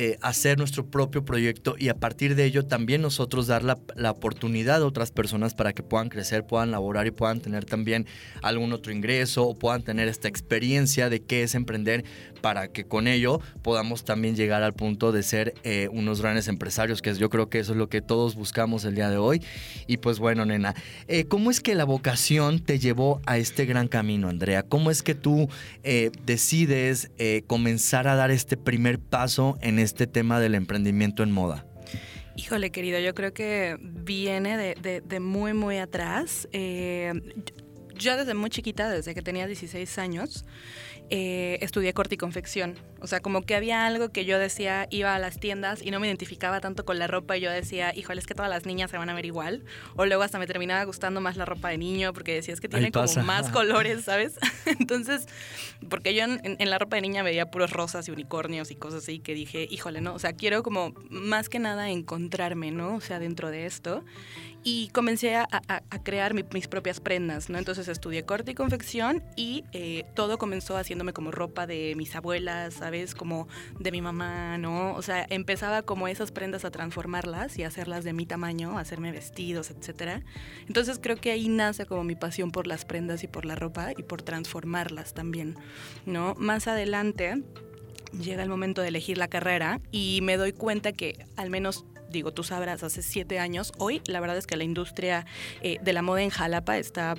eh, 0.00 0.16
hacer 0.22 0.58
nuestro 0.58 0.86
propio 0.86 1.24
proyecto 1.24 1.74
y 1.76 1.88
a 1.88 1.96
partir 1.96 2.36
de 2.36 2.44
ello 2.44 2.64
también 2.64 3.02
nosotros 3.02 3.48
dar 3.48 3.64
la, 3.64 3.80
la, 3.96 4.12
oportunidad 4.12 4.80
a 4.80 4.86
otras 4.86 5.10
personas 5.10 5.54
para 5.54 5.72
que 5.72 5.82
puedan 5.82 6.08
crecer, 6.08 6.46
puedan 6.46 6.70
laborar 6.70 7.08
y 7.08 7.10
puedan 7.10 7.40
tener 7.40 7.64
también 7.64 8.06
algún 8.40 8.72
otro 8.72 8.92
ingreso 8.92 9.42
o 9.42 9.56
puedan 9.56 9.82
tener 9.82 10.06
esta 10.06 10.28
experiencia 10.28 11.10
de 11.10 11.18
qué 11.24 11.42
es 11.42 11.56
emprender 11.56 12.04
para 12.42 12.68
que 12.68 12.84
con 12.84 13.08
ello 13.08 13.40
podamos 13.62 14.04
también 14.04 14.36
llegar 14.36 14.62
al 14.62 14.72
punto 14.72 15.10
de 15.10 15.24
ser 15.24 15.54
eh, 15.64 15.88
unos 15.90 16.22
grandes 16.22 16.46
empresarios, 16.46 17.02
que 17.02 17.12
yo 17.14 17.28
creo 17.28 17.50
que 17.50 17.58
eso 17.58 17.72
es 17.72 17.78
lo 17.78 17.88
que 17.88 18.00
todos 18.00 18.36
buscamos 18.36 18.84
el 18.84 18.94
día 18.94 19.10
de 19.10 19.16
hoy. 19.16 19.42
Y 19.88 19.96
pues 19.96 20.20
bueno, 20.20 20.44
nena, 20.44 20.76
eh, 21.08 21.24
¿cómo 21.24 21.50
es 21.50 21.60
que 21.60 21.74
la 21.74 21.82
vocación 21.82 22.60
te 22.60 22.78
llevó 22.78 23.20
a 23.26 23.36
este 23.38 23.64
gran 23.64 23.88
camino, 23.88 24.28
Andrea? 24.28 24.62
¿Cómo 24.62 24.92
es 24.92 25.02
que 25.02 25.16
tú 25.16 25.48
decides 26.24 27.10
comenzar 27.48 28.06
a 28.06 28.14
dar 28.14 28.30
este 28.30 28.56
primer 28.56 29.00
paso 29.00 29.58
en 29.60 29.80
este 29.80 29.87
tema 30.06 30.40
del 30.40 30.54
emprendimiento 30.54 31.22
en 31.22 31.32
moda? 31.32 31.64
Híjole, 32.36 32.70
querido, 32.70 33.00
yo 33.00 33.14
creo 33.14 33.34
que 33.34 33.76
viene 33.80 34.76
de, 34.76 35.20
muy, 35.20 35.54
muy 35.54 35.78
atrás. 35.78 36.48
Eh, 36.52 37.12
yo 37.96 38.16
desde 38.16 38.34
muy 38.34 38.48
chiquita, 38.48 38.88
desde 38.88 39.12
que 39.12 39.22
tenía 39.22 39.46
16 39.48 39.98
años, 39.98 40.44
eh, 41.10 41.58
estudié 41.62 41.92
corte 41.94 42.14
y 42.14 42.18
confección. 42.18 42.76
O 43.00 43.06
sea, 43.06 43.20
como 43.20 43.42
que 43.42 43.54
había 43.54 43.86
algo 43.86 44.10
que 44.10 44.24
yo 44.24 44.38
decía, 44.38 44.86
iba 44.90 45.14
a 45.14 45.18
las 45.18 45.38
tiendas 45.38 45.82
y 45.82 45.90
no 45.90 46.00
me 46.00 46.08
identificaba 46.08 46.60
tanto 46.60 46.84
con 46.84 46.98
la 46.98 47.06
ropa 47.06 47.36
y 47.36 47.40
yo 47.40 47.50
decía, 47.50 47.94
híjole, 47.94 48.20
es 48.20 48.26
que 48.26 48.34
todas 48.34 48.50
las 48.50 48.66
niñas 48.66 48.90
se 48.90 48.98
van 48.98 49.08
a 49.08 49.14
ver 49.14 49.24
igual. 49.24 49.64
O 49.96 50.06
luego 50.06 50.22
hasta 50.22 50.38
me 50.38 50.46
terminaba 50.46 50.82
gustando 50.84 51.20
más 51.20 51.36
la 51.36 51.44
ropa 51.44 51.68
de 51.68 51.78
niño 51.78 52.12
porque 52.12 52.34
decía, 52.34 52.54
es 52.54 52.60
que 52.60 52.68
tiene 52.68 52.90
como 52.90 53.12
más 53.24 53.48
colores, 53.52 54.04
¿sabes? 54.04 54.38
Entonces, 54.66 55.26
porque 55.88 56.14
yo 56.14 56.24
en, 56.24 56.40
en, 56.42 56.70
la 56.70 56.78
ropa 56.78 56.96
de 56.96 57.02
niña 57.02 57.22
veía 57.22 57.50
puros 57.50 57.70
rosas 57.70 58.08
y 58.08 58.10
unicornios 58.10 58.70
y 58.70 58.76
cosas 58.76 59.02
así 59.04 59.20
que 59.20 59.34
dije, 59.34 59.66
híjole, 59.70 60.00
¿no? 60.00 60.14
O 60.14 60.18
sea, 60.18 60.32
quiero 60.32 60.62
como 60.62 60.92
más 61.08 61.48
que 61.48 61.58
nada 61.58 61.90
encontrarme, 61.90 62.70
¿no? 62.70 62.96
O 62.96 63.00
sea, 63.00 63.18
dentro 63.18 63.50
de 63.50 63.66
esto 63.66 64.04
y 64.64 64.88
comencé 64.88 65.36
a, 65.36 65.48
crear 66.02 66.34
mis 66.34 66.68
propias 66.68 67.00
prendas, 67.00 67.48
¿no? 67.48 67.58
Entonces 67.58 67.88
estudié 67.88 68.24
corte 68.24 68.52
y 68.52 68.54
confección 68.54 69.22
y 69.36 69.64
eh, 69.72 70.04
todo 70.14 70.38
comenzó 70.38 70.76
haciéndome 70.76 71.12
como 71.12 71.30
ropa 71.30 71.66
de 71.66 71.94
mis 71.96 72.14
abuelas, 72.14 72.82
¿sabes? 72.88 73.14
Como 73.14 73.48
de 73.78 73.92
mi 73.92 74.00
mamá, 74.00 74.56
¿no? 74.56 74.94
O 74.94 75.02
sea, 75.02 75.26
empezaba 75.28 75.82
como 75.82 76.08
esas 76.08 76.32
prendas 76.32 76.64
a 76.64 76.70
transformarlas 76.70 77.58
y 77.58 77.62
hacerlas 77.62 78.02
de 78.02 78.14
mi 78.14 78.24
tamaño, 78.24 78.78
hacerme 78.78 79.12
vestidos, 79.12 79.70
etc. 79.70 80.24
Entonces 80.68 80.98
creo 80.98 81.16
que 81.16 81.30
ahí 81.30 81.48
nace 81.50 81.84
como 81.84 82.02
mi 82.02 82.16
pasión 82.16 82.50
por 82.50 82.66
las 82.66 82.86
prendas 82.86 83.22
y 83.24 83.26
por 83.26 83.44
la 83.44 83.56
ropa 83.56 83.92
y 83.94 84.04
por 84.04 84.22
transformarlas 84.22 85.12
también, 85.12 85.56
¿no? 86.06 86.34
Más 86.38 86.66
adelante 86.66 87.42
llega 88.18 88.42
el 88.42 88.48
momento 88.48 88.80
de 88.80 88.88
elegir 88.88 89.18
la 89.18 89.28
carrera 89.28 89.82
y 89.90 90.20
me 90.22 90.38
doy 90.38 90.54
cuenta 90.54 90.92
que 90.92 91.26
al 91.36 91.50
menos 91.50 91.84
digo, 92.08 92.32
tú 92.32 92.42
sabrás, 92.42 92.82
hace 92.82 93.02
siete 93.02 93.38
años, 93.38 93.70
hoy 93.76 94.00
la 94.06 94.20
verdad 94.20 94.38
es 94.38 94.46
que 94.46 94.56
la 94.56 94.64
industria 94.64 95.26
eh, 95.60 95.76
de 95.82 95.92
la 95.92 96.00
moda 96.00 96.22
en 96.22 96.30
Jalapa 96.30 96.78
está 96.78 97.16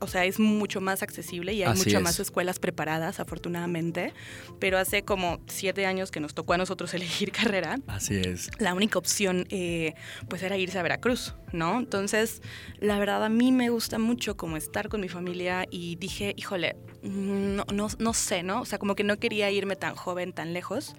o 0.00 0.06
sea, 0.06 0.24
es 0.24 0.40
mucho 0.40 0.80
más 0.80 1.02
accesible 1.02 1.52
y 1.52 1.62
hay 1.62 1.76
muchas 1.76 2.02
más 2.02 2.18
escuelas 2.18 2.58
preparadas, 2.58 3.20
afortunadamente. 3.20 4.14
Pero 4.58 4.78
hace 4.78 5.02
como 5.02 5.40
siete 5.46 5.84
años 5.86 6.10
que 6.10 6.20
nos 6.20 6.34
tocó 6.34 6.54
a 6.54 6.58
nosotros 6.58 6.92
elegir 6.94 7.32
carrera. 7.32 7.78
Así 7.86 8.16
es. 8.16 8.50
La 8.58 8.74
única 8.74 8.98
opción, 8.98 9.46
eh, 9.50 9.94
pues, 10.28 10.42
era 10.42 10.56
irse 10.56 10.78
a 10.78 10.82
Veracruz, 10.82 11.34
¿no? 11.52 11.78
Entonces, 11.78 12.40
la 12.78 12.98
verdad, 12.98 13.22
a 13.24 13.28
mí 13.28 13.52
me 13.52 13.68
gusta 13.68 13.98
mucho 13.98 14.36
como 14.36 14.56
estar 14.56 14.88
con 14.88 15.00
mi 15.00 15.08
familia 15.08 15.66
y 15.70 15.96
dije, 15.96 16.34
híjole, 16.36 16.76
no, 17.02 17.64
no, 17.72 17.88
no 17.98 18.14
sé, 18.14 18.42
¿no? 18.42 18.62
O 18.62 18.64
sea, 18.64 18.78
como 18.78 18.94
que 18.94 19.04
no 19.04 19.18
quería 19.18 19.50
irme 19.50 19.76
tan 19.76 19.94
joven, 19.94 20.32
tan 20.32 20.54
lejos, 20.54 20.94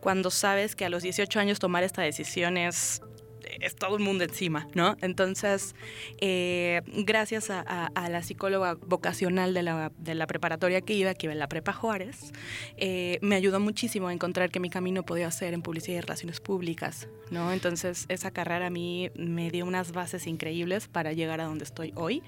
cuando 0.00 0.30
sabes 0.30 0.76
que 0.76 0.84
a 0.84 0.88
los 0.88 1.02
18 1.02 1.40
años 1.40 1.58
tomar 1.58 1.82
esta 1.82 2.02
decisión 2.02 2.56
es 2.56 3.02
es 3.60 3.76
todo 3.76 3.96
el 3.96 4.02
mundo 4.02 4.24
encima, 4.24 4.68
¿no? 4.74 4.96
Entonces, 5.00 5.74
eh, 6.20 6.82
gracias 6.86 7.50
a, 7.50 7.90
la 8.08 8.22
psicóloga 8.22 8.74
vocacional 8.74 9.54
de 9.54 9.62
la, 9.62 10.26
preparatoria 10.26 10.80
que 10.80 10.94
iba, 10.94 11.14
que 11.14 11.26
iba 11.26 11.32
en 11.32 11.38
la 11.38 11.48
Prepa 11.48 11.72
Juárez, 11.72 12.32
eh, 12.76 13.18
me 13.22 13.36
ayudó 13.36 13.60
muchísimo 13.60 14.08
a 14.08 14.12
encontrar 14.12 14.50
que 14.50 14.60
mi 14.60 14.70
camino 14.70 15.02
podía 15.02 15.30
ser 15.30 15.54
en 15.54 15.62
publicidad 15.62 15.98
y 15.98 16.00
relaciones 16.00 16.40
públicas, 16.40 17.08
¿no? 17.30 17.52
Entonces, 17.52 18.06
esa 18.08 18.30
carrera 18.30 18.66
a 18.66 18.70
mí 18.70 19.10
me 19.16 19.50
dio 19.50 19.64
unas 19.64 19.92
bases 19.92 20.26
increíbles 20.26 20.88
para 20.88 21.12
llegar 21.12 21.40
a 21.40 21.44
donde 21.44 21.64
estoy 21.64 21.92
hoy, 21.94 22.22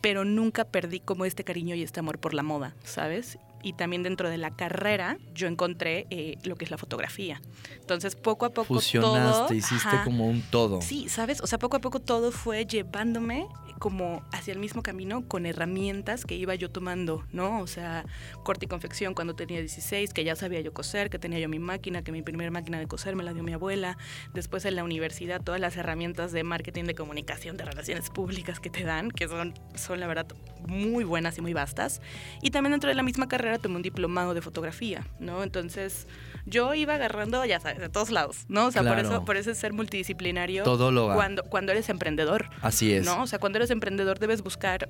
pero 0.00 0.24
nunca 0.24 0.64
perdí 0.64 1.00
como 1.00 1.24
este 1.24 1.44
cariño 1.44 1.74
y 1.74 1.82
este 1.82 2.00
amor 2.00 2.18
por 2.18 2.34
la 2.34 2.42
moda, 2.42 2.74
¿sabes? 2.84 3.38
Y 3.62 3.72
también 3.74 4.02
dentro 4.02 4.30
de 4.30 4.38
la 4.38 4.54
carrera 4.54 5.18
yo 5.34 5.46
encontré 5.46 6.06
eh, 6.10 6.38
lo 6.44 6.56
que 6.56 6.64
es 6.64 6.70
la 6.70 6.78
fotografía. 6.78 7.40
Entonces, 7.80 8.16
poco 8.16 8.46
a 8.46 8.50
poco 8.50 8.74
Fusionaste, 8.74 9.56
hiciste 9.56 9.96
como 10.04 10.26
un 10.26 10.42
todo. 10.42 10.82
Sí, 10.82 11.08
¿sabes? 11.08 11.40
O 11.40 11.46
sea, 11.46 11.58
poco 11.58 11.76
a 11.76 11.80
poco 11.80 12.00
todo 12.00 12.32
fue 12.32 12.66
llevándome 12.66 13.46
como 13.78 14.22
hacia 14.32 14.52
el 14.52 14.58
mismo 14.58 14.82
camino 14.82 15.26
con 15.26 15.46
herramientas 15.46 16.24
que 16.24 16.34
iba 16.34 16.54
yo 16.54 16.70
tomando, 16.70 17.24
¿no? 17.32 17.60
O 17.60 17.66
sea, 17.66 18.04
corte 18.42 18.66
y 18.66 18.68
confección 18.68 19.14
cuando 19.14 19.34
tenía 19.34 19.60
16, 19.60 20.12
que 20.12 20.24
ya 20.24 20.36
sabía 20.36 20.60
yo 20.60 20.72
coser, 20.72 21.10
que 21.10 21.18
tenía 21.18 21.38
yo 21.38 21.48
mi 21.48 21.58
máquina, 21.58 22.02
que 22.02 22.12
mi 22.12 22.22
primera 22.22 22.50
máquina 22.50 22.78
de 22.78 22.86
coser 22.86 23.16
me 23.16 23.22
la 23.22 23.32
dio 23.32 23.42
mi 23.42 23.52
abuela. 23.52 23.96
Después 24.34 24.64
en 24.64 24.76
la 24.76 24.84
universidad 24.84 25.42
todas 25.42 25.60
las 25.60 25.76
herramientas 25.76 26.32
de 26.32 26.42
marketing, 26.42 26.84
de 26.84 26.94
comunicación, 26.94 27.56
de 27.56 27.64
relaciones 27.64 28.10
públicas 28.10 28.60
que 28.60 28.70
te 28.70 28.84
dan, 28.84 29.10
que 29.10 29.28
son, 29.28 29.54
son 29.74 30.00
la 30.00 30.06
verdad 30.06 30.26
muy 30.66 31.04
buenas 31.04 31.38
y 31.38 31.40
muy 31.40 31.54
vastas. 31.54 32.00
Y 32.42 32.50
también 32.50 32.72
dentro 32.72 32.88
de 32.88 32.96
la 32.96 33.02
misma 33.02 33.28
carrera 33.28 33.47
carrera 33.48 33.62
tomé 33.62 33.76
un 33.76 33.82
diplomado 33.82 34.34
de 34.34 34.42
fotografía, 34.42 35.06
¿no? 35.18 35.42
Entonces 35.42 36.06
yo 36.46 36.74
iba 36.74 36.94
agarrando, 36.94 37.44
ya 37.44 37.60
sabes, 37.60 37.78
de 37.78 37.88
todos 37.88 38.10
lados, 38.10 38.44
¿no? 38.48 38.66
O 38.66 38.70
sea, 38.70 38.82
por 38.82 38.98
eso, 38.98 39.24
por 39.24 39.36
eso 39.36 39.50
es 39.50 39.58
ser 39.58 39.72
multidisciplinario. 39.72 40.64
Todo 40.64 40.90
Cuando, 41.14 41.42
cuando 41.44 41.72
eres 41.72 41.88
emprendedor. 41.88 42.50
Así 42.60 42.92
es. 42.92 43.04
¿No? 43.04 43.22
O 43.22 43.26
sea, 43.26 43.38
cuando 43.38 43.58
eres 43.58 43.70
emprendedor 43.70 44.18
debes 44.18 44.42
buscar 44.42 44.88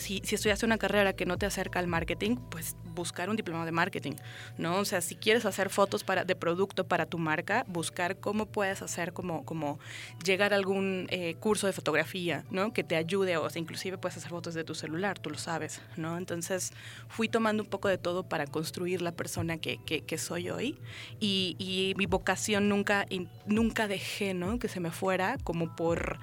si, 0.00 0.20
si 0.24 0.34
estudias 0.34 0.62
una 0.62 0.78
carrera 0.78 1.12
que 1.12 1.26
no 1.26 1.38
te 1.38 1.46
acerca 1.46 1.78
al 1.78 1.86
marketing, 1.86 2.36
pues 2.50 2.76
buscar 2.94 3.30
un 3.30 3.36
diploma 3.36 3.64
de 3.64 3.72
marketing, 3.72 4.12
¿no? 4.58 4.78
O 4.78 4.84
sea, 4.84 5.00
si 5.00 5.14
quieres 5.14 5.44
hacer 5.44 5.70
fotos 5.70 6.04
para, 6.04 6.24
de 6.24 6.36
producto 6.36 6.84
para 6.84 7.06
tu 7.06 7.18
marca, 7.18 7.64
buscar 7.68 8.18
cómo 8.18 8.46
puedes 8.46 8.82
hacer 8.82 9.12
como, 9.12 9.44
como 9.44 9.78
llegar 10.24 10.52
a 10.52 10.56
algún 10.56 11.06
eh, 11.10 11.34
curso 11.40 11.66
de 11.66 11.72
fotografía, 11.72 12.44
¿no? 12.50 12.72
Que 12.72 12.84
te 12.84 12.96
ayude, 12.96 13.36
o 13.36 13.48
sea, 13.48 13.60
inclusive 13.60 13.98
puedes 13.98 14.16
hacer 14.18 14.30
fotos 14.30 14.54
de 14.54 14.64
tu 14.64 14.74
celular, 14.74 15.18
tú 15.18 15.30
lo 15.30 15.38
sabes, 15.38 15.80
¿no? 15.96 16.16
Entonces, 16.18 16.72
fui 17.08 17.28
tomando 17.28 17.62
un 17.62 17.68
poco 17.68 17.88
de 17.88 17.98
todo 17.98 18.22
para 18.22 18.46
construir 18.46 19.02
la 19.02 19.12
persona 19.12 19.58
que, 19.58 19.78
que, 19.78 20.18
soy 20.18 20.50
hoy 20.50 20.78
y, 21.20 21.56
y, 21.58 21.94
mi 21.96 22.06
vocación 22.06 22.68
nunca, 22.68 23.06
nunca 23.46 23.88
dejé, 23.88 24.34
¿no? 24.34 24.58
Que 24.58 24.68
se 24.68 24.78
me 24.78 24.90
fuera 24.90 25.38
como 25.42 25.74
por 25.74 26.18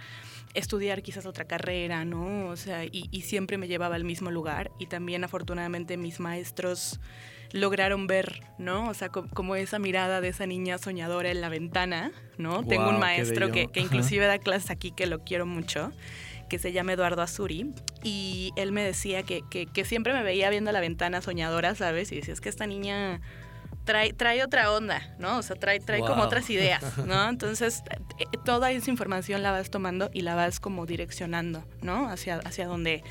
estudiar 0.53 1.01
quizás 1.01 1.25
otra 1.25 1.45
carrera, 1.45 2.05
¿no? 2.05 2.47
O 2.47 2.55
sea, 2.55 2.83
y, 2.85 3.21
siempre 3.21 3.57
me 3.57 3.67
llevaba 3.67 3.95
al 3.95 4.03
mismo 4.03 4.31
lugar 4.31 4.71
y 4.79 4.87
también 4.87 5.23
afortunadamente 5.23 5.97
mis 5.97 6.19
maestros 6.19 6.99
lograron 7.51 8.07
ver, 8.07 8.41
¿no? 8.57 8.89
O 8.89 8.93
sea, 8.93 9.09
como 9.09 9.55
esa 9.55 9.79
mirada 9.79 10.21
de 10.21 10.29
esa 10.29 10.45
niña 10.45 10.77
soñadora 10.77 11.31
en 11.31 11.41
la 11.41 11.49
ventana, 11.49 12.11
¿no? 12.37 12.65
Tengo 12.65 12.89
un 12.89 12.99
maestro 12.99 13.51
que, 13.51 13.69
inclusive 13.75 14.25
da 14.25 14.39
clases 14.39 14.71
aquí 14.71 14.91
que 14.91 15.07
lo 15.07 15.23
quiero 15.23 15.45
mucho 15.45 15.91
que 16.49 16.57
se 16.57 16.71
llama 16.71 16.93
Eduardo 16.93 17.21
Azuri, 17.21 17.75
y 18.03 18.53
él 18.55 18.71
me 18.71 18.83
decía 18.83 19.21
que, 19.21 19.43
que, 19.49 19.85
siempre 19.85 20.13
me 20.13 20.23
veía 20.23 20.49
viendo 20.49 20.71
la 20.71 20.79
ventana 20.79 21.21
soñadora, 21.21 21.75
¿sabes? 21.75 22.11
Y 22.11 22.15
decía, 22.15 22.33
es 22.33 22.41
que 22.41 22.49
esta 22.49 22.65
niña 22.65 23.21
trae, 23.89 24.13
trae 24.13 24.43
otra 24.43 24.71
onda, 24.71 25.01
¿no? 25.17 25.39
O 25.39 25.41
sea, 25.41 25.55
trae, 25.55 25.79
trae 25.79 26.01
como 26.01 26.21
otras 26.21 26.47
ideas, 26.51 26.83
¿no? 27.07 27.27
Entonces, 27.27 27.81
eh, 28.19 28.25
toda 28.45 28.71
esa 28.71 28.91
información 28.91 29.41
la 29.41 29.51
vas 29.51 29.71
tomando 29.71 30.11
y 30.13 30.21
la 30.21 30.35
vas 30.35 30.59
como 30.59 30.85
direccionando, 30.85 31.65
¿no? 31.81 32.07
Hacia, 32.07 32.37
hacia 32.37 32.67
donde 32.67 33.01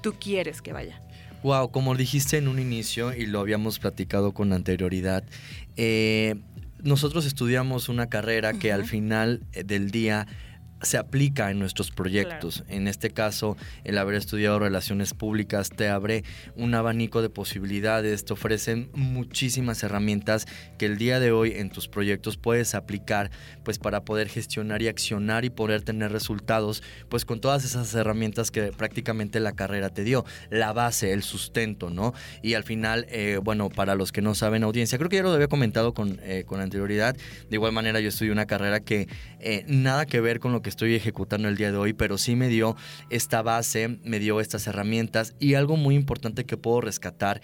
tú 0.00 0.14
quieres 0.14 0.62
que 0.62 0.72
vaya. 0.72 1.02
Wow, 1.42 1.72
como 1.72 1.96
dijiste 1.96 2.36
en 2.36 2.46
un 2.46 2.60
inicio 2.60 3.12
y 3.12 3.26
lo 3.26 3.40
habíamos 3.40 3.80
platicado 3.80 4.32
con 4.32 4.52
anterioridad, 4.52 5.24
eh, 5.76 6.36
nosotros 6.84 7.26
estudiamos 7.26 7.88
una 7.88 8.08
carrera 8.08 8.52
que 8.52 8.72
al 8.72 8.84
final 8.84 9.42
eh, 9.52 9.64
del 9.64 9.90
día 9.90 10.28
se 10.82 10.96
aplica 10.96 11.50
en 11.50 11.58
nuestros 11.58 11.90
proyectos. 11.90 12.64
En 12.68 12.88
este 12.88 13.10
caso, 13.10 13.56
el 13.84 13.98
haber 13.98 14.14
estudiado 14.14 14.58
relaciones 14.58 15.14
públicas 15.14 15.70
te 15.70 15.88
abre 15.88 16.24
un 16.56 16.74
abanico 16.74 17.22
de 17.22 17.30
posibilidades, 17.30 18.24
te 18.24 18.32
ofrecen 18.32 18.90
muchísimas 18.94 19.82
herramientas 19.82 20.46
que 20.78 20.86
el 20.86 20.98
día 20.98 21.20
de 21.20 21.32
hoy 21.32 21.52
en 21.56 21.70
tus 21.70 21.88
proyectos 21.88 22.36
puedes 22.36 22.74
aplicar 22.74 23.30
pues 23.64 23.78
para 23.78 24.04
poder 24.04 24.28
gestionar 24.28 24.82
y 24.82 24.88
accionar 24.88 25.44
y 25.44 25.50
poder 25.50 25.82
tener 25.82 26.12
resultados 26.12 26.82
pues 27.08 27.24
con 27.24 27.40
todas 27.40 27.64
esas 27.64 27.92
herramientas 27.94 28.50
que 28.50 28.72
prácticamente 28.72 29.40
la 29.40 29.52
carrera 29.52 29.90
te 29.90 30.04
dio, 30.04 30.24
la 30.50 30.72
base, 30.72 31.12
el 31.12 31.22
sustento, 31.22 31.90
¿no? 31.90 32.14
Y 32.42 32.54
al 32.54 32.64
final, 32.64 33.06
eh, 33.10 33.40
bueno, 33.42 33.68
para 33.68 33.94
los 33.94 34.12
que 34.12 34.22
no 34.22 34.34
saben 34.34 34.62
audiencia, 34.62 34.98
creo 34.98 35.10
que 35.10 35.16
ya 35.16 35.22
lo 35.22 35.32
había 35.32 35.48
comentado 35.48 35.94
con, 35.94 36.20
eh, 36.22 36.44
con 36.46 36.60
anterioridad, 36.60 37.16
de 37.16 37.56
igual 37.56 37.72
manera 37.72 38.00
yo 38.00 38.08
estudié 38.08 38.32
una 38.32 38.46
carrera 38.46 38.80
que 38.80 39.08
eh, 39.40 39.64
nada 39.66 40.06
que 40.06 40.20
ver 40.20 40.40
con 40.40 40.52
lo 40.52 40.62
que 40.62 40.67
estoy 40.68 40.94
ejecutando 40.94 41.48
el 41.48 41.56
día 41.56 41.72
de 41.72 41.78
hoy, 41.78 41.92
pero 41.92 42.18
sí 42.18 42.36
me 42.36 42.48
dio 42.48 42.76
esta 43.10 43.42
base, 43.42 43.98
me 44.04 44.18
dio 44.18 44.40
estas 44.40 44.66
herramientas 44.66 45.34
y 45.38 45.54
algo 45.54 45.76
muy 45.76 45.94
importante 45.94 46.44
que 46.44 46.56
puedo 46.56 46.80
rescatar 46.80 47.40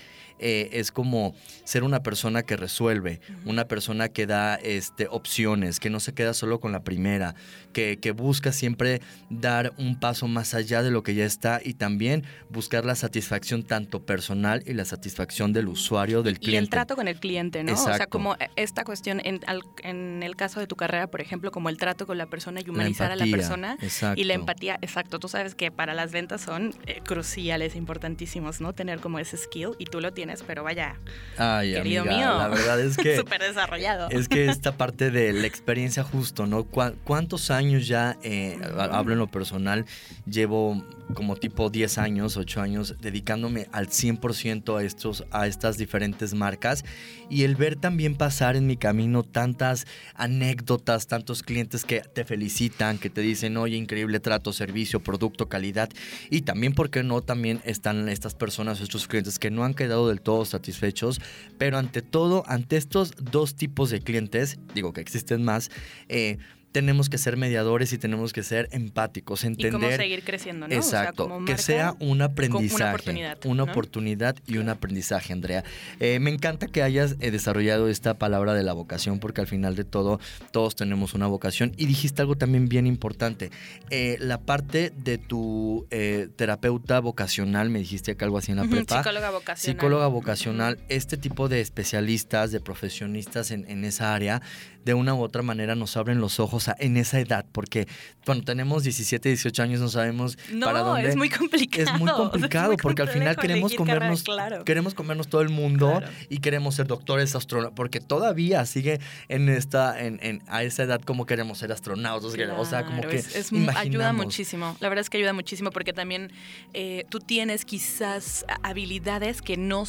eh, 0.46 0.68
es 0.78 0.92
como 0.92 1.34
ser 1.64 1.84
una 1.84 2.02
persona 2.02 2.42
que 2.42 2.58
resuelve, 2.58 3.18
una 3.46 3.66
persona 3.66 4.10
que 4.10 4.26
da 4.26 4.56
este, 4.56 5.08
opciones, 5.10 5.80
que 5.80 5.88
no 5.88 6.00
se 6.00 6.12
queda 6.12 6.34
solo 6.34 6.60
con 6.60 6.70
la 6.70 6.84
primera, 6.84 7.34
que, 7.72 7.96
busca 8.14 8.52
siempre 8.52 9.00
dar 9.30 9.72
un 9.78 9.98
paso 9.98 10.28
más 10.28 10.52
allá 10.52 10.82
de 10.82 10.90
lo 10.90 11.02
que 11.02 11.14
ya 11.14 11.24
está 11.24 11.60
y 11.64 11.74
también 11.74 12.24
buscar 12.50 12.84
la 12.84 12.94
satisfacción 12.94 13.62
tanto 13.62 14.04
personal 14.04 14.62
y 14.66 14.74
la 14.74 14.84
satisfacción 14.84 15.54
del 15.54 15.68
usuario, 15.68 16.22
del 16.22 16.38
cliente. 16.38 16.56
Y 16.56 16.58
el 16.58 16.68
trato 16.68 16.94
con 16.94 17.08
el 17.08 17.18
cliente, 17.18 17.64
¿no? 17.64 17.72
O 17.72 17.76
sea, 17.76 18.06
como 18.06 18.36
esta 18.56 18.84
cuestión 18.84 19.22
en, 19.24 19.40
en, 19.82 20.22
el 20.22 20.36
caso 20.36 20.60
de 20.60 20.66
tu 20.66 20.76
carrera, 20.76 21.06
por 21.06 21.22
ejemplo, 21.22 21.50
como 21.50 21.70
el 21.70 21.78
trato 21.78 22.06
con 22.06 22.18
la 22.18 22.26
persona 22.26 22.60
y 22.60 22.68
humanizar 22.68 23.10
a 23.10 23.16
la 23.16 23.24
persona 23.24 23.78
y 24.14 24.24
la 24.24 24.34
empatía, 24.34 24.78
exacto. 24.82 25.18
Tú 25.18 25.28
sabes 25.28 25.54
que 25.54 25.70
para 25.70 25.94
las 25.94 26.12
ventas 26.12 26.42
son 26.42 26.74
eh, 26.86 27.00
cruciales, 27.02 27.76
importantísimos, 27.76 28.60
¿no? 28.60 28.74
Tener 28.74 29.00
como 29.00 29.18
ese 29.18 29.38
skill 29.38 29.70
y 29.78 29.86
tú 29.86 30.02
lo 30.02 30.12
tienes 30.12 30.33
pero 30.42 30.64
vaya. 30.64 30.96
Ay, 31.38 31.74
querido 31.74 32.04
mío. 32.04 32.38
La 32.38 32.48
verdad 32.48 32.80
es 32.80 32.96
que. 32.96 33.16
Súper 33.18 33.40
desarrollado. 33.40 34.08
Es 34.10 34.28
que 34.28 34.46
esta 34.46 34.76
parte 34.76 35.10
de 35.10 35.32
la 35.32 35.46
experiencia, 35.46 36.02
justo, 36.02 36.46
¿no? 36.46 36.64
¿Cuántos 36.64 37.50
años 37.50 37.86
ya, 37.86 38.16
eh, 38.22 38.58
hablo 38.90 39.12
en 39.12 39.18
lo 39.18 39.28
personal, 39.28 39.86
llevo 40.26 40.84
como 41.14 41.36
tipo 41.36 41.70
10 41.70 41.98
años, 41.98 42.36
8 42.36 42.60
años, 42.60 42.96
dedicándome 43.00 43.68
al 43.72 43.88
100% 43.88 44.78
a, 44.78 44.82
estos, 44.82 45.24
a 45.30 45.46
estas 45.46 45.78
diferentes 45.78 46.34
marcas 46.34 46.84
y 47.30 47.44
el 47.44 47.56
ver 47.56 47.76
también 47.76 48.16
pasar 48.16 48.56
en 48.56 48.66
mi 48.66 48.76
camino 48.76 49.22
tantas 49.22 49.86
anécdotas, 50.14 51.06
tantos 51.06 51.42
clientes 51.42 51.84
que 51.84 52.00
te 52.00 52.24
felicitan, 52.24 52.98
que 52.98 53.10
te 53.10 53.20
dicen, 53.20 53.56
oye, 53.56 53.76
increíble 53.76 54.20
trato, 54.20 54.52
servicio, 54.52 55.00
producto, 55.00 55.48
calidad 55.48 55.88
y 56.30 56.42
también, 56.42 56.74
¿por 56.74 56.90
qué 56.90 57.02
no? 57.02 57.22
También 57.22 57.60
están 57.64 58.08
estas 58.08 58.34
personas, 58.34 58.80
estos 58.80 59.08
clientes 59.08 59.38
que 59.38 59.50
no 59.50 59.64
han 59.64 59.74
quedado 59.74 60.08
del 60.08 60.20
todo 60.20 60.44
satisfechos, 60.44 61.20
pero 61.58 61.78
ante 61.78 62.02
todo, 62.02 62.44
ante 62.46 62.76
estos 62.76 63.12
dos 63.20 63.54
tipos 63.54 63.90
de 63.90 64.00
clientes, 64.00 64.58
digo 64.74 64.92
que 64.92 65.00
existen 65.00 65.42
más, 65.42 65.70
eh, 66.08 66.38
tenemos 66.74 67.08
que 67.08 67.18
ser 67.18 67.36
mediadores 67.36 67.92
y 67.92 67.98
tenemos 67.98 68.32
que 68.32 68.42
ser 68.42 68.68
empáticos, 68.72 69.44
entender. 69.44 69.80
Y 69.80 69.84
cómo 69.84 69.96
seguir 69.96 70.24
creciendo, 70.24 70.66
¿no? 70.66 70.74
Exacto, 70.74 71.44
que 71.46 71.56
sea 71.56 71.94
un 72.00 72.20
aprendizaje. 72.20 72.82
Una 72.82 72.90
oportunidad. 72.90 73.38
Una 73.44 73.62
oportunidad 73.62 74.36
y 74.44 74.56
un 74.56 74.68
aprendizaje, 74.68 75.32
Andrea. 75.32 75.62
Eh, 76.00 76.18
me 76.18 76.30
encanta 76.30 76.66
que 76.66 76.82
hayas 76.82 77.14
eh, 77.20 77.30
desarrollado 77.30 77.88
esta 77.88 78.14
palabra 78.14 78.54
de 78.54 78.64
la 78.64 78.72
vocación, 78.72 79.20
porque 79.20 79.40
al 79.40 79.46
final 79.46 79.76
de 79.76 79.84
todo, 79.84 80.18
todos 80.50 80.74
tenemos 80.74 81.14
una 81.14 81.28
vocación. 81.28 81.74
Y 81.76 81.86
dijiste 81.86 82.22
algo 82.22 82.34
también 82.34 82.68
bien 82.68 82.88
importante. 82.88 83.52
Eh, 83.90 84.16
la 84.18 84.40
parte 84.40 84.90
de 84.90 85.18
tu 85.18 85.86
terapeuta 86.34 86.98
vocacional, 86.98 87.70
me 87.70 87.78
dijiste 87.78 88.16
que 88.16 88.24
algo 88.24 88.38
así 88.38 88.50
en 88.50 88.56
la 88.56 88.64
prepa. 88.64 88.96
Psicóloga 88.98 89.30
vocacional. 89.30 89.76
Psicóloga 89.76 90.06
vocacional. 90.08 90.78
Este 90.88 91.16
tipo 91.18 91.48
de 91.48 91.60
especialistas, 91.60 92.50
de 92.50 92.58
profesionistas 92.58 93.52
en, 93.52 93.64
en 93.70 93.84
esa 93.84 94.12
área, 94.12 94.42
de 94.84 94.94
una 94.94 95.14
u 95.14 95.22
otra 95.22 95.42
manera 95.42 95.74
nos 95.74 95.96
abren 95.96 96.20
los 96.20 96.40
ojos 96.40 96.70
en 96.78 96.96
esa 96.96 97.20
edad, 97.20 97.44
porque 97.52 97.88
cuando 98.24 98.44
tenemos 98.44 98.84
17, 98.84 99.28
18 99.28 99.62
años 99.62 99.80
no 99.80 99.88
sabemos 99.88 100.36
para 100.60 100.80
dónde. 100.80 101.08
es 101.08 101.16
muy 101.16 101.30
complicado. 101.30 101.84
Es 101.84 102.00
muy 102.00 102.10
complicado 102.16 102.76
porque 102.76 103.02
al 103.02 103.08
final 103.08 103.36
queremos 103.36 103.74
comernos, 103.74 104.24
queremos 104.64 104.94
comernos 104.94 105.28
todo 105.28 105.40
el 105.40 105.48
mundo 105.48 106.02
y 106.28 106.38
queremos 106.38 106.74
ser 106.74 106.86
doctores, 106.86 107.34
astronautas, 107.34 107.76
porque 107.76 108.00
todavía 108.00 108.64
sigue 108.66 109.00
en 109.28 109.48
esta, 109.48 110.00
en, 110.00 110.42
a 110.46 110.62
esa 110.62 110.82
edad 110.82 111.00
como 111.00 111.26
queremos 111.26 111.58
ser 111.58 111.72
astronautas, 111.72 112.34
o 112.58 112.64
sea, 112.64 112.84
como 112.84 113.02
que 113.02 113.16
es, 113.16 113.52
ayuda 113.76 114.12
muchísimo. 114.12 114.76
La 114.80 114.88
verdad 114.88 115.02
es 115.02 115.10
que 115.10 115.18
ayuda 115.18 115.32
muchísimo 115.32 115.70
porque 115.70 115.92
también 115.92 116.30
eh, 116.72 117.04
tú 117.08 117.20
tienes 117.20 117.64
quizás 117.64 118.44
habilidades 118.62 119.42
que 119.42 119.56
no, 119.56 119.84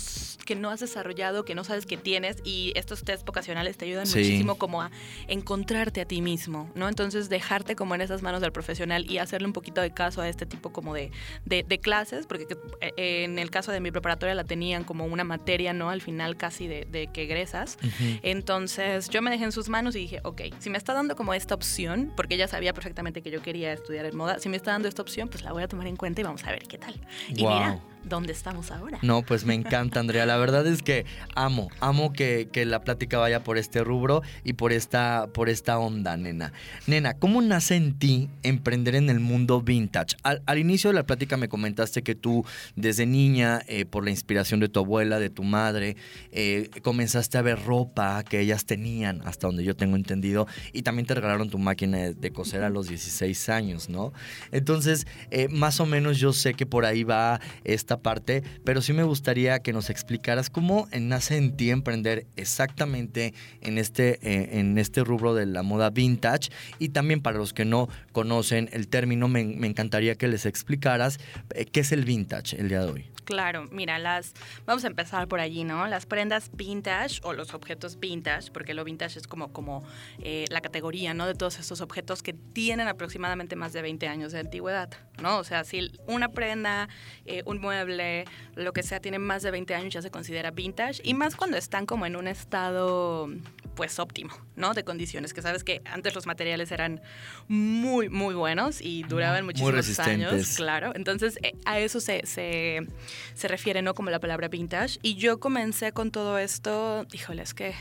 que 0.45 0.55
no 0.55 0.69
has 0.69 0.79
desarrollado, 0.79 1.45
que 1.45 1.55
no 1.55 1.63
sabes 1.63 1.85
que 1.85 1.97
tienes 1.97 2.37
y 2.43 2.71
estos 2.75 3.03
test 3.03 3.25
vocacionales 3.25 3.77
te 3.77 3.85
ayudan 3.85 4.07
muchísimo 4.07 4.55
como 4.55 4.84
encontrarte 5.27 6.01
a 6.01 6.05
ti 6.05 6.21
mismo, 6.21 6.69
¿no? 6.75 6.87
Entonces 6.89 7.29
dejarte 7.29 7.75
como 7.75 7.95
en 7.95 8.01
esas 8.01 8.21
manos 8.21 8.41
del 8.41 8.51
profesional 8.51 9.09
y 9.09 9.17
hacerle 9.17 9.47
un 9.47 9.53
poquito 9.53 9.81
de 9.81 9.91
caso 9.91 10.21
a 10.21 10.29
este 10.29 10.45
tipo 10.45 10.71
como 10.71 10.93
de, 10.93 11.11
de, 11.45 11.79
clases, 11.79 12.25
porque 12.25 12.47
eh, 12.81 13.23
en 13.23 13.39
el 13.39 13.51
caso 13.51 13.71
de 13.71 13.79
mi 13.79 13.91
preparatoria 13.91 14.35
la 14.35 14.43
tenían 14.43 14.83
como 14.83 15.05
una 15.05 15.23
materia, 15.23 15.73
¿no? 15.73 15.89
Al 15.89 16.01
final 16.01 16.37
casi 16.37 16.67
de, 16.67 17.09
que 17.13 17.23
egresas. 17.23 17.77
Entonces 18.23 19.09
yo 19.09 19.21
me 19.21 19.31
dejé 19.31 19.45
en 19.45 19.51
sus 19.51 19.69
manos 19.69 19.95
y 19.95 19.99
dije, 19.99 20.21
ok, 20.23 20.41
si 20.59 20.69
me 20.69 20.77
está 20.77 20.93
dando 20.93 21.15
como 21.15 21.33
esta 21.33 21.55
opción, 21.55 22.11
porque 22.15 22.35
ella 22.35 22.47
sabía 22.47 22.73
perfectamente 22.73 23.21
que 23.21 23.31
yo 23.31 23.41
quería 23.41 23.73
estudiar 23.73 24.05
en 24.05 24.15
moda, 24.15 24.39
si 24.39 24.49
me 24.49 24.57
está 24.57 24.71
dando 24.71 24.87
esta 24.87 25.01
opción, 25.01 25.29
pues 25.29 25.43
la 25.43 25.51
voy 25.51 25.63
a 25.63 25.67
tomar 25.67 25.87
en 25.87 25.95
cuenta 25.95 26.21
y 26.21 26.23
vamos 26.23 26.43
a 26.43 26.51
ver 26.51 26.63
qué 26.67 26.77
tal. 26.77 26.95
Y 27.29 27.45
mira, 27.45 27.79
dónde 28.05 28.31
estamos 28.31 28.71
ahora. 28.71 28.99
No, 29.01 29.23
pues 29.23 29.45
me 29.45 29.53
encanta, 29.53 29.99
Andrea. 29.99 30.25
La 30.25 30.37
verdad 30.37 30.65
es 30.67 30.81
que 30.81 31.05
amo, 31.35 31.69
amo 31.79 32.13
que, 32.13 32.49
la 32.65 32.81
plática 32.81 33.17
vaya 33.17 33.43
por 33.43 33.57
este 33.57 33.83
rubro 33.83 34.21
y 34.43 34.53
por 34.53 34.71
esta, 34.71 35.27
por 35.33 35.49
esta 35.49 35.77
onda, 35.77 36.15
nena. 36.17 36.53
Nena, 36.87 37.15
¿cómo 37.15 37.41
nace 37.41 37.75
en 37.75 37.97
ti 37.97 38.29
emprender 38.43 38.95
en 38.95 39.09
el 39.09 39.19
mundo 39.19 39.61
vintage? 39.61 40.15
Al, 40.23 40.57
inicio 40.57 40.89
de 40.89 40.95
la 40.95 41.03
plática 41.03 41.37
me 41.37 41.49
comentaste 41.49 42.01
que 42.01 42.15
tú, 42.15 42.45
desde 42.75 43.05
niña, 43.05 43.61
eh, 43.67 43.85
por 43.85 44.03
la 44.03 44.11
inspiración 44.11 44.59
de 44.59 44.69
tu 44.69 44.79
abuela, 44.79 45.19
de 45.19 45.29
tu 45.29 45.43
madre, 45.43 45.97
eh, 46.31 46.69
comenzaste 46.81 47.37
a 47.37 47.41
ver 47.41 47.63
ropa 47.63 48.23
que 48.23 48.39
ellas 48.39 48.65
tenían, 48.65 49.21
hasta 49.25 49.47
donde 49.47 49.63
yo 49.63 49.75
tengo 49.75 49.95
entendido, 49.95 50.47
y 50.73 50.83
también 50.83 51.05
te 51.05 51.15
regalaron 51.15 51.49
tu 51.49 51.57
máquina 51.57 51.97
de, 51.97 52.31
coser 52.31 52.63
a 52.63 52.69
los 52.69 52.87
16 52.87 53.49
años, 53.49 53.89
¿no? 53.89 54.11
Entonces, 54.51 55.07
eh, 55.31 55.47
más 55.49 55.79
o 55.79 55.85
menos 55.85 56.17
yo 56.17 56.33
sé 56.33 56.53
que 56.53 56.65
por 56.65 56.85
ahí 56.85 57.03
va 57.03 57.39
esta 57.63 57.94
parte, 57.97 58.43
pero 58.63 58.81
sí 58.81 58.93
me 58.93 59.03
gustaría 59.03 59.59
que 59.59 59.73
nos 59.73 59.89
explicaras 59.89 60.49
cómo 60.49 60.87
nace 60.99 61.37
en 61.37 61.55
ti 61.55 61.69
emprender 61.69 62.25
exactamente 62.35 63.33
en 63.61 63.77
este, 63.77 64.19
eh, 64.21 64.59
en 64.59 64.77
este 64.77 65.03
rubro 65.03 65.33
de 65.33 65.45
la 65.45 65.63
moda 65.63 65.89
vintage 65.89 66.49
y 66.79 66.89
también 66.89 67.21
para 67.21 67.37
los 67.37 67.53
que 67.53 67.65
no 67.65 67.89
conocen 68.11 68.69
el 68.71 68.87
término, 68.87 69.27
me, 69.27 69.43
me 69.43 69.67
encantaría 69.67 70.15
que 70.15 70.27
les 70.27 70.45
explicaras 70.45 71.19
eh, 71.53 71.65
qué 71.65 71.81
es 71.81 71.91
el 71.91 72.05
vintage 72.05 72.59
el 72.59 72.69
día 72.69 72.81
de 72.81 72.91
hoy. 72.91 73.14
Claro, 73.25 73.67
mira, 73.71 73.97
las 73.99 74.33
vamos 74.65 74.83
a 74.83 74.87
empezar 74.87 75.27
por 75.27 75.39
allí, 75.39 75.63
¿no? 75.63 75.87
Las 75.87 76.05
prendas 76.05 76.51
vintage 76.53 77.19
o 77.23 77.33
los 77.33 77.53
objetos 77.53 77.99
vintage, 77.99 78.51
porque 78.51 78.73
lo 78.73 78.83
vintage 78.83 79.19
es 79.19 79.27
como, 79.27 79.51
como 79.51 79.83
eh, 80.19 80.45
la 80.49 80.61
categoría, 80.61 81.13
¿no? 81.13 81.25
De 81.25 81.33
todos 81.33 81.59
estos 81.59 81.81
objetos 81.81 82.21
que 82.21 82.33
tienen 82.33 82.87
aproximadamente 82.87 83.55
más 83.55 83.73
de 83.73 83.81
20 83.81 84.07
años 84.07 84.31
de 84.31 84.39
antigüedad, 84.39 84.89
¿no? 85.21 85.39
O 85.39 85.43
sea, 85.43 85.63
si 85.63 85.91
una 86.07 86.29
prenda, 86.29 86.87
eh, 87.25 87.41
un 87.45 87.59
mueble, 87.59 88.25
lo 88.55 88.73
que 88.73 88.83
sea, 88.83 88.99
tiene 88.99 89.17
más 89.17 89.41
de 89.41 89.51
20 89.51 89.73
años 89.73 89.93
ya 89.93 90.01
se 90.01 90.11
considera 90.11 90.51
vintage 90.51 91.01
y 91.03 91.15
más 91.15 91.35
cuando 91.35 91.57
están 91.57 91.85
como 91.85 92.05
en 92.05 92.15
un 92.15 92.27
estado 92.27 93.27
pues 93.75 93.99
óptimo, 93.99 94.33
¿no? 94.55 94.73
De 94.73 94.83
condiciones, 94.83 95.33
que 95.33 95.41
sabes 95.41 95.63
que 95.63 95.81
antes 95.85 96.15
los 96.15 96.25
materiales 96.25 96.71
eran 96.71 97.01
muy, 97.47 98.09
muy 98.09 98.33
buenos 98.33 98.81
y 98.81 99.03
duraban 99.03 99.45
muchísimos 99.45 99.99
años, 99.99 100.55
claro. 100.55 100.93
Entonces, 100.95 101.37
eh, 101.43 101.53
a 101.65 101.79
eso 101.79 101.99
se, 101.99 102.25
se, 102.25 102.87
se, 103.33 103.47
refiere, 103.47 103.81
¿no? 103.81 103.93
Como 103.93 104.09
la 104.09 104.19
palabra 104.19 104.47
vintage. 104.47 104.99
Y 105.01 105.15
yo 105.15 105.39
comencé 105.39 105.91
con 105.91 106.11
todo 106.11 106.37
esto, 106.37 107.05
híjole, 107.11 107.43
es 107.43 107.53
que 107.53 107.73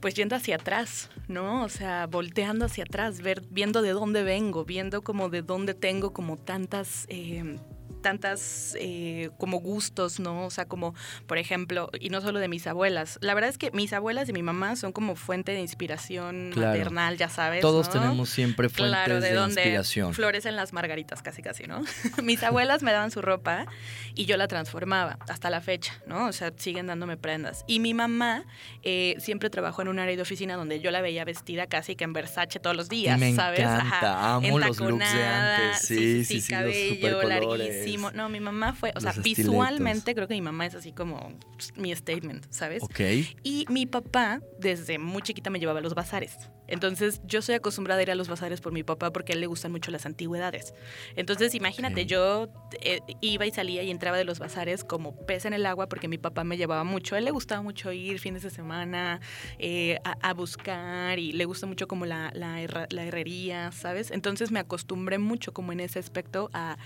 pues 0.00 0.14
yendo 0.14 0.36
hacia 0.36 0.56
atrás, 0.56 1.10
¿no? 1.28 1.64
O 1.64 1.68
sea, 1.68 2.06
volteando 2.06 2.66
hacia 2.66 2.84
atrás, 2.84 3.20
ver, 3.20 3.42
viendo 3.50 3.82
de 3.82 3.90
dónde 3.90 4.22
vengo, 4.22 4.64
viendo 4.64 5.02
como 5.02 5.28
de 5.28 5.42
dónde 5.42 5.74
tengo 5.74 6.12
como 6.12 6.36
tantas 6.36 7.06
eh, 7.08 7.58
tantas 8.04 8.76
eh, 8.78 9.30
como 9.38 9.60
gustos, 9.60 10.20
¿no? 10.20 10.44
O 10.44 10.50
sea, 10.50 10.66
como, 10.66 10.94
por 11.26 11.38
ejemplo, 11.38 11.90
y 11.98 12.10
no 12.10 12.20
solo 12.20 12.38
de 12.38 12.48
mis 12.48 12.66
abuelas. 12.66 13.18
La 13.22 13.32
verdad 13.32 13.48
es 13.48 13.56
que 13.56 13.70
mis 13.70 13.94
abuelas 13.94 14.28
y 14.28 14.34
mi 14.34 14.42
mamá 14.42 14.76
son 14.76 14.92
como 14.92 15.16
fuente 15.16 15.52
de 15.52 15.60
inspiración 15.60 16.50
maternal, 16.50 17.16
ya 17.16 17.30
sabes. 17.30 17.62
Todos 17.62 17.88
tenemos 17.88 18.28
siempre 18.28 18.68
fuentes 18.68 19.22
de, 19.22 19.32
de 19.32 19.40
inspiración. 19.42 20.12
Florecen 20.12 20.54
las 20.54 20.74
margaritas, 20.74 21.22
casi 21.22 21.40
casi, 21.40 21.64
¿no? 21.64 21.82
mis 22.22 22.42
abuelas 22.42 22.82
me 22.82 22.92
daban 22.92 23.10
su 23.10 23.22
ropa 23.22 23.66
y 24.14 24.26
yo 24.26 24.36
la 24.36 24.48
transformaba 24.48 25.18
hasta 25.26 25.48
la 25.48 25.62
fecha, 25.62 25.94
¿no? 26.06 26.26
O 26.26 26.32
sea, 26.32 26.52
siguen 26.56 26.86
dándome 26.86 27.16
prendas. 27.16 27.64
Y 27.66 27.80
mi 27.80 27.94
mamá 27.94 28.44
eh, 28.82 29.16
siempre 29.18 29.48
trabajó 29.48 29.80
en 29.80 29.88
un 29.88 29.98
área 29.98 30.14
de 30.14 30.20
oficina 30.20 30.56
donde 30.56 30.80
yo 30.80 30.90
la 30.90 31.00
veía 31.00 31.24
vestida 31.24 31.68
casi 31.68 31.96
que 31.96 32.04
en 32.04 32.12
Versace 32.12 32.60
todos 32.60 32.76
los 32.76 32.90
días, 32.90 33.18
me 33.18 33.34
¿sabes? 33.34 33.60
Encanta. 33.60 34.34
Amo 34.34 34.58
los 34.58 34.78
looks 34.78 35.10
de 35.14 35.24
antes. 35.24 35.80
Sí, 35.80 36.22
sí, 36.26 36.42
sí, 36.42 36.52
cabello 36.52 37.22
larguísimo 37.22 37.93
no, 37.96 38.28
mi 38.28 38.40
mamá 38.40 38.74
fue, 38.74 38.92
o 38.96 39.00
sea, 39.00 39.12
visualmente 39.12 40.14
creo 40.14 40.28
que 40.28 40.34
mi 40.34 40.42
mamá 40.42 40.66
es 40.66 40.74
así 40.74 40.92
como 40.92 41.32
mi 41.76 41.94
statement, 41.94 42.46
¿sabes? 42.50 42.82
Ok. 42.82 43.00
Y 43.42 43.66
mi 43.68 43.86
papá, 43.86 44.40
desde 44.58 44.98
muy 44.98 45.22
chiquita, 45.22 45.50
me 45.50 45.58
llevaba 45.58 45.78
a 45.78 45.82
los 45.82 45.94
bazares. 45.94 46.36
Entonces, 46.66 47.20
yo 47.24 47.42
soy 47.42 47.56
acostumbrada 47.56 48.00
a 48.00 48.02
ir 48.02 48.10
a 48.10 48.14
los 48.14 48.28
bazares 48.28 48.60
por 48.60 48.72
mi 48.72 48.82
papá 48.82 49.12
porque 49.12 49.32
a 49.32 49.34
él 49.34 49.40
le 49.40 49.46
gustan 49.46 49.70
mucho 49.70 49.90
las 49.90 50.06
antigüedades. 50.06 50.74
Entonces, 51.14 51.54
imagínate, 51.54 52.06
yo 52.06 52.48
eh, 52.80 53.00
iba 53.20 53.44
y 53.46 53.50
salía 53.50 53.82
y 53.82 53.90
entraba 53.90 54.16
de 54.16 54.24
los 54.24 54.38
bazares 54.38 54.82
como 54.82 55.14
pez 55.26 55.44
en 55.44 55.52
el 55.52 55.66
agua 55.66 55.88
porque 55.88 56.08
mi 56.08 56.16
papá 56.16 56.44
me 56.44 56.56
llevaba 56.56 56.84
mucho. 56.84 57.14
A 57.14 57.18
él 57.18 57.26
le 57.26 57.30
gustaba 57.32 57.62
mucho 57.62 57.92
ir 57.92 58.18
fines 58.18 58.42
de 58.42 58.50
semana 58.50 59.20
eh, 59.58 59.98
a, 60.04 60.32
buscar 60.34 61.18
y 61.18 61.32
le 61.32 61.44
gusta 61.44 61.66
mucho 61.66 61.86
como 61.86 62.06
la, 62.06 62.32
la 62.34 62.60
herrería, 63.04 63.70
¿sabes? 63.72 64.10
Entonces, 64.10 64.50
me 64.50 64.58
acostumbré 64.58 65.18
mucho 65.18 65.52
como 65.52 65.72
en 65.72 65.80
ese 65.80 65.98
aspecto 65.98 66.50
a 66.52 66.78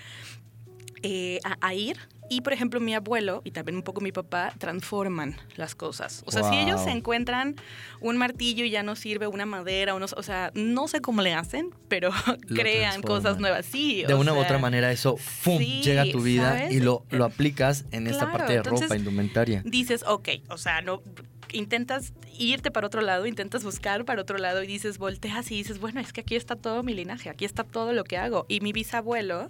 eh, 1.02 1.40
a, 1.60 1.74
ir. 1.74 1.96
Y 2.30 2.42
por 2.42 2.52
ejemplo, 2.52 2.78
mi 2.78 2.94
abuelo 2.94 3.40
y 3.44 3.52
también 3.52 3.76
un 3.76 3.82
poco 3.82 4.02
mi 4.02 4.12
papá 4.12 4.52
transforman 4.58 5.36
las 5.56 5.74
cosas. 5.74 6.22
O 6.26 6.30
sea, 6.30 6.42
si 6.42 6.58
ellos 6.58 6.82
se 6.82 6.90
encuentran 6.90 7.56
un 8.00 8.18
martillo 8.18 8.66
y 8.66 8.70
ya 8.70 8.82
no 8.82 8.96
sirve 8.96 9.26
una 9.26 9.46
madera, 9.46 9.94
o, 9.94 9.98
o 9.98 10.22
sea, 10.22 10.50
no 10.54 10.88
sé 10.88 11.00
cómo 11.00 11.22
le 11.22 11.32
hacen, 11.32 11.70
pero 11.88 12.10
crean 12.54 13.00
cosas 13.00 13.38
nuevas. 13.38 13.64
Sí. 13.64 14.04
De 14.06 14.14
una 14.14 14.34
u 14.34 14.38
otra 14.38 14.58
manera, 14.58 14.92
eso 14.92 15.16
¡fum! 15.16 15.58
llega 15.58 16.02
a 16.02 16.10
tu 16.10 16.20
vida 16.20 16.70
y 16.70 16.80
lo, 16.80 17.04
lo 17.08 17.24
aplicas 17.24 17.86
en 17.92 18.06
esta 18.06 18.30
parte 18.30 18.52
de 18.52 18.62
ropa, 18.62 18.94
indumentaria. 18.94 19.62
Dices, 19.64 20.04
ok, 20.06 20.28
o 20.50 20.58
sea, 20.58 20.82
no 20.82 21.02
intentas 21.52 22.12
irte 22.38 22.70
para 22.70 22.86
otro 22.86 23.00
lado, 23.00 23.26
intentas 23.26 23.64
buscar 23.64 24.04
para 24.04 24.22
otro 24.22 24.38
lado 24.38 24.62
y 24.62 24.66
dices, 24.66 24.98
volteas 24.98 25.50
y 25.50 25.56
dices, 25.56 25.78
bueno, 25.78 26.00
es 26.00 26.12
que 26.12 26.20
aquí 26.20 26.36
está 26.36 26.56
todo 26.56 26.82
mi 26.82 26.94
linaje, 26.94 27.30
aquí 27.30 27.44
está 27.44 27.64
todo 27.64 27.92
lo 27.92 28.04
que 28.04 28.16
hago. 28.16 28.46
Y 28.48 28.60
mi 28.60 28.72
bisabuelo 28.72 29.48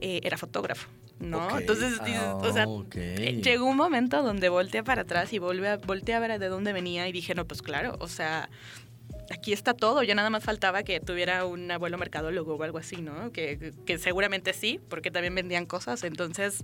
eh, 0.00 0.20
era 0.22 0.36
fotógrafo. 0.36 0.88
¿no? 1.18 1.58
Entonces, 1.58 2.04
dices, 2.04 2.22
o 2.22 2.52
sea, 2.52 2.64
ah, 2.64 2.84
eh, 2.94 3.40
llegó 3.42 3.66
un 3.66 3.76
momento 3.76 4.22
donde 4.22 4.48
volteé 4.48 4.82
para 4.84 5.02
atrás 5.02 5.32
y 5.32 5.38
volví 5.38 5.66
a, 5.66 5.78
volteé 5.78 6.14
a 6.14 6.20
ver 6.20 6.38
de 6.38 6.48
dónde 6.48 6.72
venía 6.72 7.08
y 7.08 7.12
dije, 7.12 7.34
no, 7.34 7.46
pues 7.46 7.62
claro, 7.62 7.96
o 8.00 8.08
sea, 8.08 8.50
aquí 9.30 9.52
está 9.52 9.74
todo, 9.74 10.02
ya 10.02 10.14
nada 10.14 10.30
más 10.30 10.44
faltaba 10.44 10.82
que 10.82 11.00
tuviera 11.00 11.46
un 11.46 11.70
abuelo 11.70 11.96
mercadólogo 11.96 12.56
o 12.56 12.62
algo 12.62 12.78
así, 12.78 12.96
¿no? 12.96 13.32
Que, 13.32 13.72
que 13.86 13.98
seguramente 13.98 14.52
sí, 14.52 14.78
porque 14.88 15.10
también 15.10 15.34
vendían 15.34 15.64
cosas, 15.64 16.04
entonces 16.04 16.62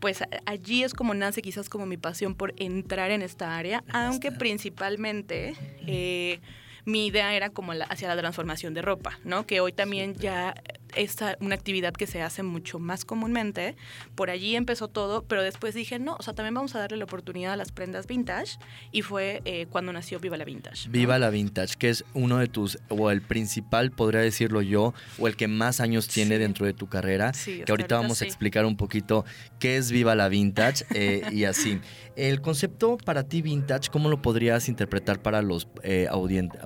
pues 0.00 0.22
allí 0.44 0.84
es 0.84 0.94
como 0.94 1.14
nace 1.14 1.42
quizás 1.42 1.68
como 1.68 1.86
mi 1.86 1.96
pasión 1.96 2.34
por 2.34 2.54
entrar 2.56 3.10
en 3.10 3.22
esta 3.22 3.56
área, 3.56 3.82
aunque 3.90 4.32
principalmente 4.32 5.54
eh, 5.86 6.40
mi 6.84 7.06
idea 7.06 7.34
era 7.34 7.50
como 7.50 7.72
hacia 7.72 8.08
la 8.08 8.16
transformación 8.16 8.74
de 8.74 8.82
ropa, 8.82 9.18
¿no? 9.24 9.46
Que 9.46 9.60
hoy 9.60 9.72
también 9.72 10.14
ya 10.14 10.54
es 10.96 11.16
una 11.40 11.54
actividad 11.54 11.92
que 11.92 12.06
se 12.06 12.22
hace 12.22 12.42
mucho 12.42 12.78
más 12.78 13.04
comúnmente. 13.04 13.76
Por 14.14 14.30
allí 14.30 14.56
empezó 14.56 14.88
todo, 14.88 15.22
pero 15.22 15.42
después 15.42 15.74
dije, 15.74 15.98
no, 15.98 16.16
o 16.18 16.22
sea, 16.22 16.34
también 16.34 16.54
vamos 16.54 16.74
a 16.74 16.78
darle 16.78 16.96
la 16.96 17.04
oportunidad 17.04 17.52
a 17.52 17.56
las 17.56 17.72
prendas 17.72 18.06
vintage 18.06 18.58
y 18.92 19.02
fue 19.02 19.42
eh, 19.44 19.66
cuando 19.70 19.92
nació 19.92 20.18
Viva 20.18 20.36
la 20.36 20.44
Vintage. 20.44 20.88
Viva 20.88 21.18
la 21.18 21.30
Vintage, 21.30 21.76
que 21.76 21.90
es 21.90 22.04
uno 22.14 22.38
de 22.38 22.48
tus, 22.48 22.78
o 22.88 23.10
el 23.10 23.22
principal, 23.22 23.90
podría 23.90 24.20
decirlo 24.20 24.62
yo, 24.62 24.94
o 25.18 25.28
el 25.28 25.36
que 25.36 25.48
más 25.48 25.80
años 25.80 26.08
tiene 26.08 26.38
dentro 26.38 26.66
de 26.66 26.72
tu 26.72 26.88
carrera, 26.88 27.32
que 27.32 27.64
ahorita 27.68 27.96
vamos 27.96 28.22
a 28.22 28.24
explicar 28.24 28.64
un 28.64 28.76
poquito 28.76 29.24
qué 29.58 29.76
es 29.76 29.90
Viva 29.90 30.14
la 30.14 30.28
Vintage 30.28 30.84
eh, 30.94 31.22
y 31.32 31.44
así. 31.44 31.80
El 32.16 32.40
concepto 32.40 32.96
para 32.96 33.24
ti 33.24 33.42
vintage, 33.42 33.90
¿cómo 33.90 34.08
lo 34.08 34.22
podrías 34.22 34.68
interpretar 34.68 35.20
para 35.20 35.42
los, 35.42 35.68
eh, 35.82 36.08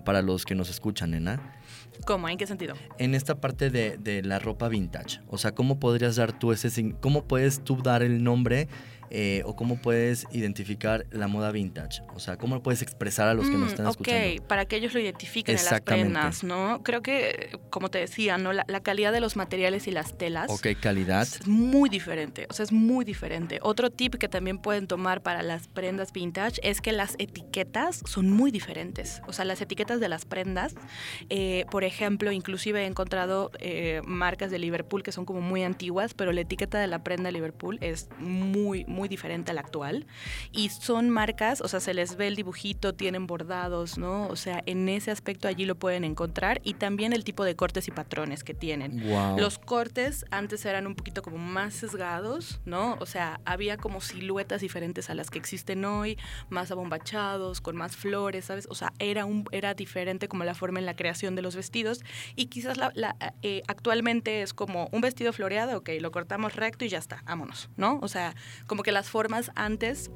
para 0.04 0.22
los 0.22 0.44
que 0.44 0.54
nos 0.54 0.70
escuchan, 0.70 1.10
nena? 1.10 1.59
¿Cómo? 2.06 2.28
¿En 2.28 2.38
qué 2.38 2.46
sentido? 2.46 2.74
En 2.98 3.14
esta 3.14 3.40
parte 3.40 3.70
de, 3.70 3.96
de, 3.98 4.22
la 4.22 4.38
ropa 4.38 4.68
vintage. 4.68 5.20
O 5.28 5.38
sea, 5.38 5.52
¿cómo 5.54 5.78
podrías 5.78 6.16
dar 6.16 6.38
tú 6.38 6.52
ese... 6.52 6.94
¿Cómo 7.00 7.24
puedes 7.24 7.62
tú 7.62 7.82
dar 7.82 8.02
el 8.02 8.22
nombre 8.22 8.68
eh, 9.10 9.42
o 9.44 9.56
cómo 9.56 9.76
puedes 9.76 10.26
identificar 10.30 11.06
la 11.10 11.28
moda 11.28 11.50
vintage? 11.50 12.02
O 12.14 12.20
sea, 12.20 12.36
¿cómo 12.36 12.54
lo 12.54 12.62
puedes 12.62 12.82
expresar 12.82 13.28
a 13.28 13.34
los 13.34 13.46
que 13.46 13.56
nos 13.56 13.68
mm, 13.68 13.70
están 13.70 13.88
escuchando? 13.88 14.42
Ok, 14.42 14.46
para 14.46 14.64
que 14.64 14.76
ellos 14.76 14.94
lo 14.94 15.00
identifiquen 15.00 15.58
en 15.58 15.64
las 15.64 15.80
prendas, 15.80 16.44
¿no? 16.44 16.82
Creo 16.82 17.02
que, 17.02 17.58
como 17.70 17.88
te 17.90 17.98
decía, 17.98 18.38
¿no? 18.38 18.52
La, 18.52 18.64
calidad 18.80 19.12
de 19.12 19.20
los 19.20 19.36
materiales 19.36 19.86
y 19.88 19.90
las 19.90 20.16
telas. 20.16 20.48
Ok, 20.48 20.68
calidad. 20.80 21.22
Es 21.22 21.46
muy 21.46 21.90
diferente, 21.90 22.46
o 22.48 22.52
sea, 22.52 22.64
es 22.64 22.72
muy 22.72 23.04
diferente. 23.04 23.58
Otro 23.62 23.90
tip 23.90 24.14
que 24.14 24.28
también 24.28 24.58
pueden 24.58 24.86
tomar 24.86 25.22
para 25.22 25.42
las 25.42 25.68
prendas 25.68 26.12
vintage 26.12 26.60
es 26.62 26.80
que 26.80 26.92
las 26.92 27.14
etiquetas 27.18 28.02
son 28.06 28.30
muy 28.30 28.50
diferentes. 28.50 29.22
O 29.26 29.32
sea, 29.32 29.44
las 29.44 29.60
etiquetas 29.60 30.00
de 30.00 30.08
las 30.08 30.24
prendas, 30.24 30.74
eh, 31.28 31.66
por 31.70 31.84
ejemplo, 31.84 32.32
inclusive 32.32 32.82
he 32.82 32.86
encontrado 32.86 33.50
eh, 33.58 34.00
marcas 34.04 34.50
de 34.50 34.58
Liverpool 34.58 35.02
que 35.02 35.12
son 35.12 35.24
como 35.24 35.40
muy 35.40 35.62
antiguas, 35.62 36.14
pero 36.14 36.32
la 36.32 36.40
etiqueta 36.42 36.78
de 36.78 36.86
la 36.86 37.02
prenda 37.02 37.28
de 37.28 37.32
Liverpool 37.32 37.78
es 37.80 38.08
muy, 38.18 38.84
muy 38.86 38.99
muy 39.00 39.08
diferente 39.08 39.50
al 39.50 39.58
actual. 39.58 40.06
Y 40.52 40.68
son 40.68 41.08
marcas, 41.08 41.62
o 41.62 41.68
sea, 41.68 41.80
se 41.80 41.94
les 41.94 42.16
ve 42.16 42.26
el 42.26 42.36
dibujito, 42.36 42.94
tienen 42.94 43.26
bordados, 43.26 43.96
¿no? 43.96 44.28
O 44.28 44.36
sea, 44.36 44.62
en 44.66 44.88
ese 44.90 45.10
aspecto 45.10 45.48
allí 45.48 45.64
lo 45.64 45.74
pueden 45.74 46.04
encontrar 46.04 46.60
y 46.64 46.74
también 46.74 47.14
el 47.14 47.24
tipo 47.24 47.44
de 47.44 47.56
cortes 47.56 47.88
y 47.88 47.92
patrones 47.92 48.44
que 48.44 48.52
tienen. 48.52 49.02
Los 49.38 49.58
cortes 49.58 50.26
antes 50.30 50.66
eran 50.66 50.86
un 50.86 50.94
poquito 50.94 51.22
como 51.22 51.38
más 51.38 51.72
sesgados, 51.72 52.60
¿no? 52.66 52.98
O 53.00 53.06
sea, 53.06 53.40
había 53.46 53.78
como 53.78 54.02
siluetas 54.02 54.60
diferentes 54.60 55.08
a 55.08 55.14
las 55.14 55.30
que 55.30 55.38
existen 55.38 55.82
hoy, 55.86 56.18
más 56.50 56.70
abombachados, 56.70 57.62
con 57.62 57.76
más 57.76 57.96
flores, 57.96 58.44
¿sabes? 58.44 58.66
O 58.68 58.74
sea, 58.74 58.92
era, 58.98 59.24
un, 59.24 59.46
era 59.50 59.72
diferente 59.72 60.28
como 60.28 60.44
la 60.44 60.54
forma 60.54 60.78
en 60.78 60.84
la 60.84 60.94
creación 60.94 61.34
de 61.36 61.42
los 61.42 61.56
vestidos 61.56 62.02
y 62.36 62.46
quizás 62.46 62.76
la, 62.76 63.16
eh, 63.40 63.62
actualmente 63.66 64.42
es 64.42 64.52
como 64.52 64.88
un 64.92 65.00
vestido 65.00 65.32
floreado, 65.32 65.78
ok, 65.78 65.88
lo 66.00 66.10
cortamos 66.10 66.54
recto 66.54 66.84
y 66.84 66.90
ya 66.90 66.98
está, 66.98 67.22
vámonos, 67.24 67.70
¿no? 67.76 67.98
O 68.02 68.08
sea, 68.08 68.34
como 68.66 68.82
que 68.82 68.89
las 68.92 69.08
formas 69.08 69.50
antes 69.54 70.10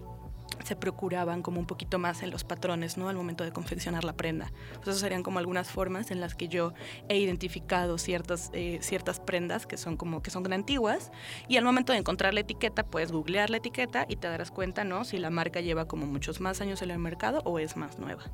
se 0.63 0.77
procuraban 0.77 1.43
como 1.43 1.59
un 1.59 1.67
poquito 1.67 1.99
más 1.99 2.23
en 2.23 2.31
los 2.31 2.45
patrones, 2.45 2.97
¿no? 2.97 3.09
Al 3.09 3.17
momento 3.17 3.45
de 3.45 3.53
confeccionar 3.53 4.05
la 4.05 4.15
prenda. 4.15 4.53
Pues 4.77 4.89
esas 4.89 5.01
serían 5.01 5.23
como 5.23 5.39
algunas 5.39 5.71
formas 5.71 6.11
en 6.11 6.21
las 6.21 6.35
que 6.35 6.49
yo 6.49 6.73
he 7.09 7.19
identificado 7.19 7.99
ciertas, 7.99 8.51
eh, 8.53 8.79
ciertas 8.81 9.21
prendas 9.21 9.67
que 9.67 9.77
son 9.77 9.97
como 9.97 10.23
que 10.23 10.31
son 10.31 10.51
antiguas 10.53 11.11
y 11.49 11.57
al 11.57 11.65
momento 11.65 11.93
de 11.93 11.99
encontrar 11.99 12.35
la 12.35 12.41
etiqueta 12.41 12.85
puedes 12.85 13.11
googlear 13.11 13.51
la 13.51 13.57
etiqueta 13.57 14.07
y 14.09 14.17
te 14.17 14.29
darás 14.29 14.51
cuenta, 14.51 14.85
¿no? 14.85 15.05
Si 15.05 15.19
la 15.19 15.31
marca 15.31 15.61
lleva 15.61 15.89
como 15.89 16.07
muchos 16.07 16.41
más 16.41 16.61
años 16.61 16.83
en 16.83 16.91
el 16.91 16.99
mercado 16.99 17.41
o 17.45 17.59
es 17.59 17.77
más 17.77 17.99
nueva. 17.99 18.25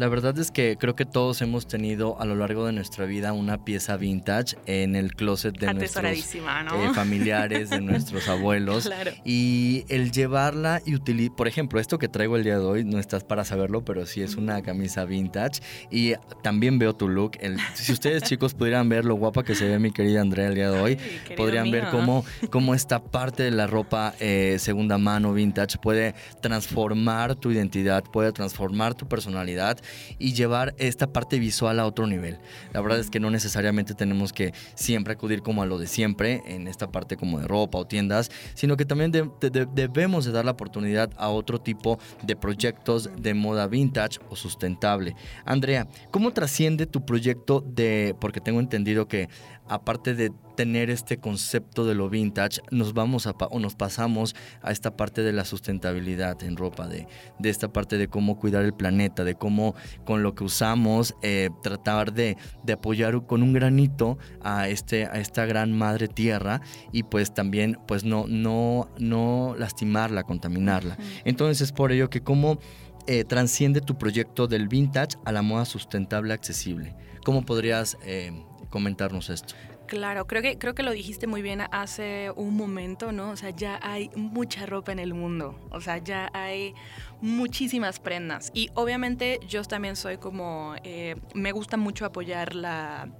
La 0.00 0.08
verdad 0.08 0.38
es 0.38 0.50
que 0.50 0.78
creo 0.80 0.96
que 0.96 1.04
todos 1.04 1.42
hemos 1.42 1.68
tenido 1.68 2.18
a 2.18 2.24
lo 2.24 2.34
largo 2.34 2.64
de 2.64 2.72
nuestra 2.72 3.04
vida 3.04 3.34
una 3.34 3.66
pieza 3.66 3.98
vintage 3.98 4.56
en 4.64 4.96
el 4.96 5.14
closet 5.14 5.58
de 5.58 5.74
nuestros 5.74 6.34
eh, 6.34 6.90
familiares, 6.94 7.68
de 7.68 7.80
nuestros 7.82 8.26
abuelos. 8.30 8.90
Y 9.26 9.84
el 9.90 10.10
llevarla 10.10 10.80
y 10.86 10.94
utilizar, 10.94 11.36
por 11.36 11.48
ejemplo, 11.48 11.78
esto 11.78 11.98
que 11.98 12.08
traigo 12.08 12.36
el 12.36 12.44
día 12.44 12.58
de 12.58 12.64
hoy, 12.64 12.82
no 12.82 12.98
estás 12.98 13.24
para 13.24 13.44
saberlo, 13.44 13.84
pero 13.84 14.06
sí 14.06 14.22
es 14.22 14.36
una 14.36 14.62
camisa 14.62 15.04
vintage. 15.04 15.60
Y 15.90 16.14
también 16.42 16.78
veo 16.78 16.94
tu 16.94 17.06
look. 17.06 17.32
si 17.74 17.92
ustedes 17.92 18.22
chicos 18.22 18.54
pudieran 18.54 18.88
ver 18.88 19.04
lo 19.04 19.16
guapa 19.16 19.44
que 19.44 19.54
se 19.54 19.68
ve 19.68 19.78
mi 19.78 19.90
querida 19.90 20.22
Andrea 20.22 20.48
el 20.48 20.54
día 20.54 20.70
de 20.70 20.80
hoy, 20.80 20.98
podrían 21.36 21.70
ver 21.70 21.88
cómo, 21.90 22.24
cómo 22.48 22.74
esta 22.74 23.02
parte 23.02 23.42
de 23.42 23.50
la 23.50 23.66
ropa 23.66 24.14
eh, 24.18 24.56
segunda 24.60 24.96
mano 24.96 25.34
vintage 25.34 25.76
puede 25.76 26.14
transformar 26.40 27.34
tu 27.34 27.50
identidad, 27.50 28.02
puede 28.02 28.32
transformar 28.32 28.94
tu 28.94 29.06
personalidad 29.06 29.78
y 30.18 30.32
llevar 30.32 30.74
esta 30.78 31.12
parte 31.12 31.38
visual 31.38 31.80
a 31.80 31.86
otro 31.86 32.06
nivel. 32.06 32.38
La 32.72 32.80
verdad 32.80 32.98
es 32.98 33.10
que 33.10 33.20
no 33.20 33.30
necesariamente 33.30 33.94
tenemos 33.94 34.32
que 34.32 34.52
siempre 34.74 35.14
acudir 35.14 35.42
como 35.42 35.62
a 35.62 35.66
lo 35.66 35.78
de 35.78 35.86
siempre 35.86 36.42
en 36.46 36.68
esta 36.68 36.90
parte 36.90 37.16
como 37.16 37.40
de 37.40 37.46
ropa 37.46 37.78
o 37.78 37.86
tiendas, 37.86 38.30
sino 38.54 38.76
que 38.76 38.84
también 38.84 39.12
debemos 39.12 40.24
de 40.24 40.32
dar 40.32 40.44
la 40.44 40.52
oportunidad 40.52 41.10
a 41.16 41.28
otro 41.28 41.60
tipo 41.60 41.98
de 42.22 42.36
proyectos 42.36 43.10
de 43.16 43.34
moda 43.34 43.66
vintage 43.66 44.18
o 44.28 44.36
sustentable. 44.36 45.14
Andrea, 45.44 45.88
¿cómo 46.10 46.32
trasciende 46.32 46.86
tu 46.86 47.04
proyecto 47.04 47.60
de, 47.60 48.14
porque 48.20 48.40
tengo 48.40 48.60
entendido 48.60 49.08
que 49.08 49.28
aparte 49.70 50.14
de 50.14 50.32
tener 50.56 50.90
este 50.90 51.18
concepto 51.18 51.86
de 51.86 51.94
lo 51.94 52.10
vintage, 52.10 52.60
nos 52.72 52.92
vamos 52.92 53.28
a, 53.28 53.30
o 53.30 53.60
nos 53.60 53.76
pasamos 53.76 54.34
a 54.62 54.72
esta 54.72 54.96
parte 54.96 55.22
de 55.22 55.32
la 55.32 55.44
sustentabilidad 55.44 56.42
en 56.42 56.56
ropa, 56.56 56.88
de, 56.88 57.06
de 57.38 57.48
esta 57.50 57.72
parte 57.72 57.96
de 57.96 58.08
cómo 58.08 58.36
cuidar 58.36 58.64
el 58.64 58.74
planeta, 58.74 59.22
de 59.22 59.36
cómo 59.36 59.76
con 60.04 60.24
lo 60.24 60.34
que 60.34 60.42
usamos 60.42 61.14
eh, 61.22 61.50
tratar 61.62 62.12
de, 62.12 62.36
de, 62.64 62.72
apoyar 62.72 63.24
con 63.26 63.44
un 63.44 63.52
granito 63.52 64.18
a, 64.42 64.68
este, 64.68 65.06
a 65.06 65.20
esta 65.20 65.46
gran 65.46 65.72
madre 65.72 66.08
tierra 66.08 66.60
y 66.90 67.04
pues 67.04 67.32
también 67.32 67.78
pues 67.86 68.04
no, 68.04 68.26
no, 68.28 68.90
no 68.98 69.54
lastimarla, 69.56 70.24
contaminarla. 70.24 70.98
Entonces 71.24 71.60
es 71.60 71.72
por 71.72 71.92
ello 71.92 72.10
que 72.10 72.22
cómo 72.22 72.58
eh, 73.06 73.24
transciende 73.24 73.80
tu 73.80 73.96
proyecto 73.96 74.48
del 74.48 74.66
vintage 74.66 75.16
a 75.24 75.30
la 75.30 75.42
moda 75.42 75.64
sustentable 75.64 76.34
accesible. 76.34 76.96
¿Cómo 77.24 77.46
podrías... 77.46 77.96
Eh, 78.04 78.32
comentarnos 78.70 79.28
esto. 79.30 79.54
Claro, 79.86 80.26
creo 80.26 80.40
que, 80.40 80.56
creo 80.56 80.74
que 80.74 80.82
lo 80.82 80.92
dijiste 80.92 81.26
muy 81.26 81.42
bien 81.42 81.62
hace 81.72 82.30
un 82.36 82.56
momento, 82.56 83.12
¿no? 83.12 83.30
O 83.30 83.36
sea, 83.36 83.50
ya 83.50 83.78
hay 83.82 84.10
mucha 84.14 84.64
ropa 84.64 84.92
en 84.92 85.00
el 85.00 85.14
mundo, 85.14 85.58
o 85.70 85.80
sea, 85.80 85.98
ya 85.98 86.30
hay 86.32 86.74
muchísimas 87.20 87.98
prendas. 87.98 88.52
Y 88.54 88.70
obviamente 88.74 89.40
yo 89.48 89.62
también 89.64 89.96
soy 89.96 90.16
como, 90.16 90.76
eh, 90.84 91.16
me 91.34 91.52
gusta 91.52 91.76
mucho 91.76 92.04
apoyar 92.04 92.54
la, 92.54 93.10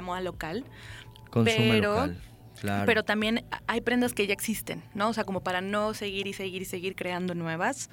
moda 0.00 0.20
local. 0.20 0.64
Consume 1.30 1.80
local 1.80 2.16
pero 2.86 3.04
también 3.04 3.44
hay 3.66 3.80
prendas 3.80 4.14
que 4.14 4.26
ya 4.26 4.32
existen, 4.32 4.82
¿no? 4.94 5.08
O 5.08 5.12
sea, 5.12 5.24
como 5.24 5.40
para 5.40 5.60
no 5.60 5.94
seguir 5.94 6.26
y 6.26 6.32
seguir 6.32 6.62
y 6.62 6.64
seguir 6.64 6.94
creando 6.94 7.34
nuevas. 7.34 7.90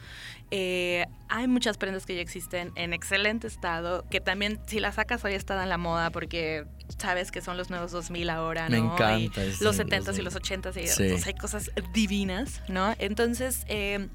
Eh, 0.51 1.05
hay 1.27 1.47
muchas 1.47 1.77
prendas 1.77 2.05
que 2.05 2.15
ya 2.15 2.21
existen 2.21 2.71
en 2.75 2.93
excelente 2.93 3.47
estado, 3.47 4.05
que 4.09 4.21
también 4.21 4.59
si 4.67 4.79
las 4.79 4.95
sacas 4.95 5.23
hoy 5.23 5.33
están 5.33 5.61
en 5.61 5.69
la 5.69 5.77
moda 5.77 6.09
porque 6.09 6.65
sabes 6.97 7.31
que 7.31 7.41
son 7.41 7.57
los 7.57 7.69
nuevos 7.69 7.91
2000 7.91 8.29
ahora, 8.29 8.69
¿no? 8.69 8.69
Me 8.69 8.93
encanta. 8.93 9.41
los 9.61 9.79
70s 9.79 10.17
y 10.17 10.21
los 10.21 10.35
80s 10.35 10.75
y 10.75 11.27
hay 11.27 11.33
cosas 11.35 11.71
divinas, 11.93 12.61
¿no? 12.67 12.95
Entonces, 12.99 13.63
eh, 13.67 14.07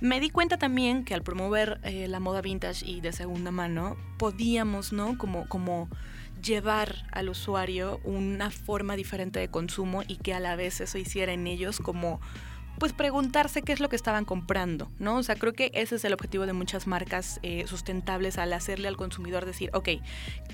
me 0.00 0.18
di 0.18 0.30
cuenta 0.30 0.56
también 0.56 1.04
que 1.04 1.14
al 1.14 1.22
promover 1.22 1.78
eh, 1.82 2.08
la 2.08 2.20
moda 2.20 2.40
vintage 2.40 2.86
y 2.86 3.00
de 3.00 3.12
segunda 3.12 3.50
mano, 3.50 3.96
podíamos, 4.18 4.92
¿no? 4.92 5.18
Como, 5.18 5.46
como 5.48 5.88
llevar 6.42 7.04
al 7.12 7.28
usuario 7.28 8.00
una 8.04 8.50
forma 8.50 8.96
diferente 8.96 9.40
de 9.40 9.48
consumo 9.48 10.02
y 10.06 10.16
que 10.16 10.34
a 10.34 10.40
la 10.40 10.56
vez 10.56 10.80
eso 10.80 10.98
hiciera 10.98 11.32
en 11.32 11.46
ellos 11.46 11.78
como 11.78 12.20
pues 12.80 12.94
preguntarse 12.94 13.60
qué 13.60 13.72
es 13.72 13.80
lo 13.80 13.90
que 13.90 13.96
estaban 13.96 14.24
comprando, 14.24 14.90
¿no? 14.98 15.16
O 15.16 15.22
sea, 15.22 15.36
creo 15.36 15.52
que 15.52 15.70
ese 15.74 15.96
es 15.96 16.04
el 16.06 16.14
objetivo 16.14 16.46
de 16.46 16.54
muchas 16.54 16.86
marcas 16.86 17.38
eh, 17.42 17.66
sustentables 17.66 18.38
al 18.38 18.54
hacerle 18.54 18.88
al 18.88 18.96
consumidor 18.96 19.44
decir, 19.44 19.68
ok, 19.74 19.88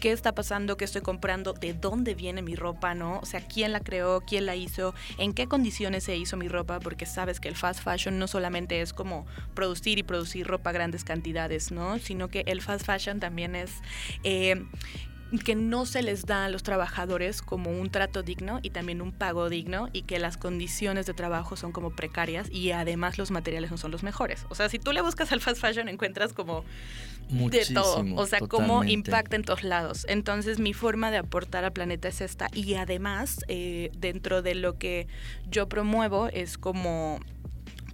¿qué 0.01 0.11
está 0.11 0.35
pasando? 0.35 0.77
¿Qué 0.77 0.85
estoy 0.85 1.03
comprando? 1.03 1.53
¿De 1.53 1.73
dónde 1.73 2.17
viene 2.17 2.43
mi 2.43 2.57
ropa? 2.57 2.97
¿No? 2.97 3.21
O 3.21 3.27
sea, 3.27 3.41
¿quién 3.47 3.71
la 3.71 3.79
creó? 3.79 4.23
¿Quién 4.23 4.45
la 4.45 4.57
hizo? 4.57 4.93
¿En 5.19 5.35
qué 5.35 5.47
condiciones 5.47 6.03
se 6.03 6.17
hizo 6.17 6.37
mi 6.37 6.49
ropa? 6.49 6.81
Porque 6.81 7.07
sabes 7.07 7.39
que 7.39 7.47
el 7.47 7.55
fast 7.55 7.81
fashion 7.81 8.19
no 8.19 8.27
solamente 8.27 8.81
es 8.81 8.93
como 8.93 9.25
producir 9.55 9.99
y 9.99 10.03
producir 10.03 10.49
ropa 10.49 10.73
grandes 10.73 11.05
cantidades, 11.05 11.71
¿no? 11.71 12.01
Sino 12.01 12.27
que 12.27 12.43
el 12.49 12.61
fast 12.61 12.85
fashion 12.85 13.21
también 13.21 13.55
es... 13.55 13.71
Eh, 14.25 14.67
que 15.45 15.55
no 15.57 15.87
se 15.87 16.03
les 16.03 16.25
da 16.25 16.45
a 16.45 16.49
los 16.49 16.63
trabajadores 16.63 17.43
como 17.43 17.71
un 17.71 17.91
trato 17.91 18.23
digno 18.23 18.61
y 18.63 18.71
también 18.71 19.03
un 19.03 19.13
pago 19.13 19.49
digno 19.49 19.89
y 19.93 20.03
que 20.03 20.19
las 20.19 20.37
condiciones 20.37 21.07
de 21.07 21.15
trabajo 21.15 21.57
son 21.57 21.73
como 21.73 21.91
precarias 21.91 22.49
y 22.51 22.71
además 22.71 23.19
los 23.19 23.31
materiales 23.31 23.71
no 23.71 23.77
son 23.77 23.91
los 23.91 24.03
mejores. 24.03 24.47
O 24.51 24.55
sea, 24.55 24.69
si 24.69 24.79
tú 24.79 24.93
le 24.93 25.01
buscas 25.01 25.33
al 25.33 25.41
fast 25.41 25.61
fashion 25.61 25.89
encuentras 25.89 26.33
como 26.33 26.65
de 27.29 27.67
todo, 27.75 28.05
o 28.15 28.27
sea, 28.27 28.39
cómo 28.41 28.85
impacta 28.85 29.35
en 29.35 29.43
todos 29.43 29.65
lados. 29.65 30.07
Entonces 30.09 30.61
mi 30.61 30.73
forma 30.73 31.11
de 31.11 31.19
aportar 31.19 31.65
al 31.65 31.73
planeta 31.73 32.09
es 32.09 32.21
esta 32.21 32.49
y 32.53 32.75
además 32.75 33.41
eh, 33.49 33.91
dentro 33.99 34.43
de 34.43 34.55
lo 34.55 34.79
que 34.79 35.09
yo 35.51 35.69
promuevo 35.69 36.29
es 36.29 36.57
como 36.57 37.21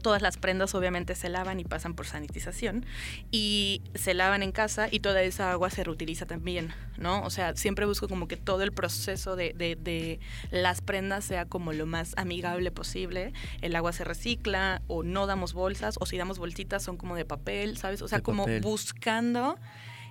todas 0.02 0.20
las 0.20 0.36
prendas 0.36 0.74
obviamente 0.74 1.14
se 1.14 1.28
lavan 1.28 1.60
y 1.60 1.64
pasan 1.64 1.94
por 1.94 2.06
sanitización 2.06 2.84
y 3.30 3.82
se 3.94 4.14
lavan 4.14 4.42
en 4.42 4.52
casa 4.52 4.88
y 4.90 5.00
toda 5.00 5.22
esa 5.22 5.52
agua 5.52 5.70
se 5.70 5.84
reutiliza 5.84 6.26
también, 6.26 6.74
¿no? 6.98 7.22
O 7.22 7.30
sea, 7.30 7.56
siempre 7.56 7.86
busco 7.86 8.08
como 8.08 8.28
que 8.28 8.36
todo 8.36 8.62
el 8.62 8.72
proceso 8.72 9.36
de, 9.36 9.54
de, 9.54 10.20
las 10.50 10.80
prendas 10.80 11.24
sea 11.24 11.46
como 11.46 11.72
lo 11.72 11.86
más 11.86 12.14
amigable 12.16 12.70
posible. 12.70 13.32
El 13.60 13.76
agua 13.76 13.92
se 13.92 14.04
recicla 14.04 14.82
o 14.88 15.02
no 15.02 15.26
damos 15.26 15.54
bolsas 15.54 15.96
o 16.00 16.06
si 16.06 16.18
damos 16.18 16.38
bolsitas 16.38 16.82
son 16.82 16.96
como 16.96 17.16
de 17.16 17.24
papel, 17.24 17.78
¿sabes? 17.78 18.02
O 18.02 18.08
sea, 18.08 18.20
como 18.20 18.46
buscando... 18.60 19.56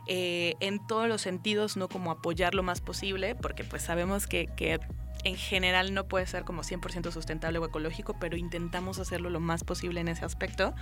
Eh, 0.08 0.56
en 0.60 0.86
todos 0.88 1.08
los 1.08 1.22
sentidos, 1.22 1.78
no 1.78 1.88
como 1.88 2.10
apoyar 2.10 2.56
lo 2.56 2.64
más 2.64 2.82
posible, 2.82 3.36
porque 3.36 3.64
pues 3.64 3.84
sabemos 3.84 4.26
que, 4.26 4.48
que 4.58 4.80
en 5.24 5.36
general 5.36 5.94
no 5.94 6.08
puede 6.08 6.26
ser 6.26 6.44
como 6.44 6.64
100% 6.64 7.12
sustentable 7.12 7.60
o 7.60 7.66
ecológico, 7.66 8.16
pero 8.20 8.38
intentamos 8.38 9.00
hacerlo 9.00 9.30
lo 9.30 9.40
más 9.40 9.64
posible 9.64 10.02
en 10.02 10.08
ese 10.08 10.26
aspecto, 10.26 10.74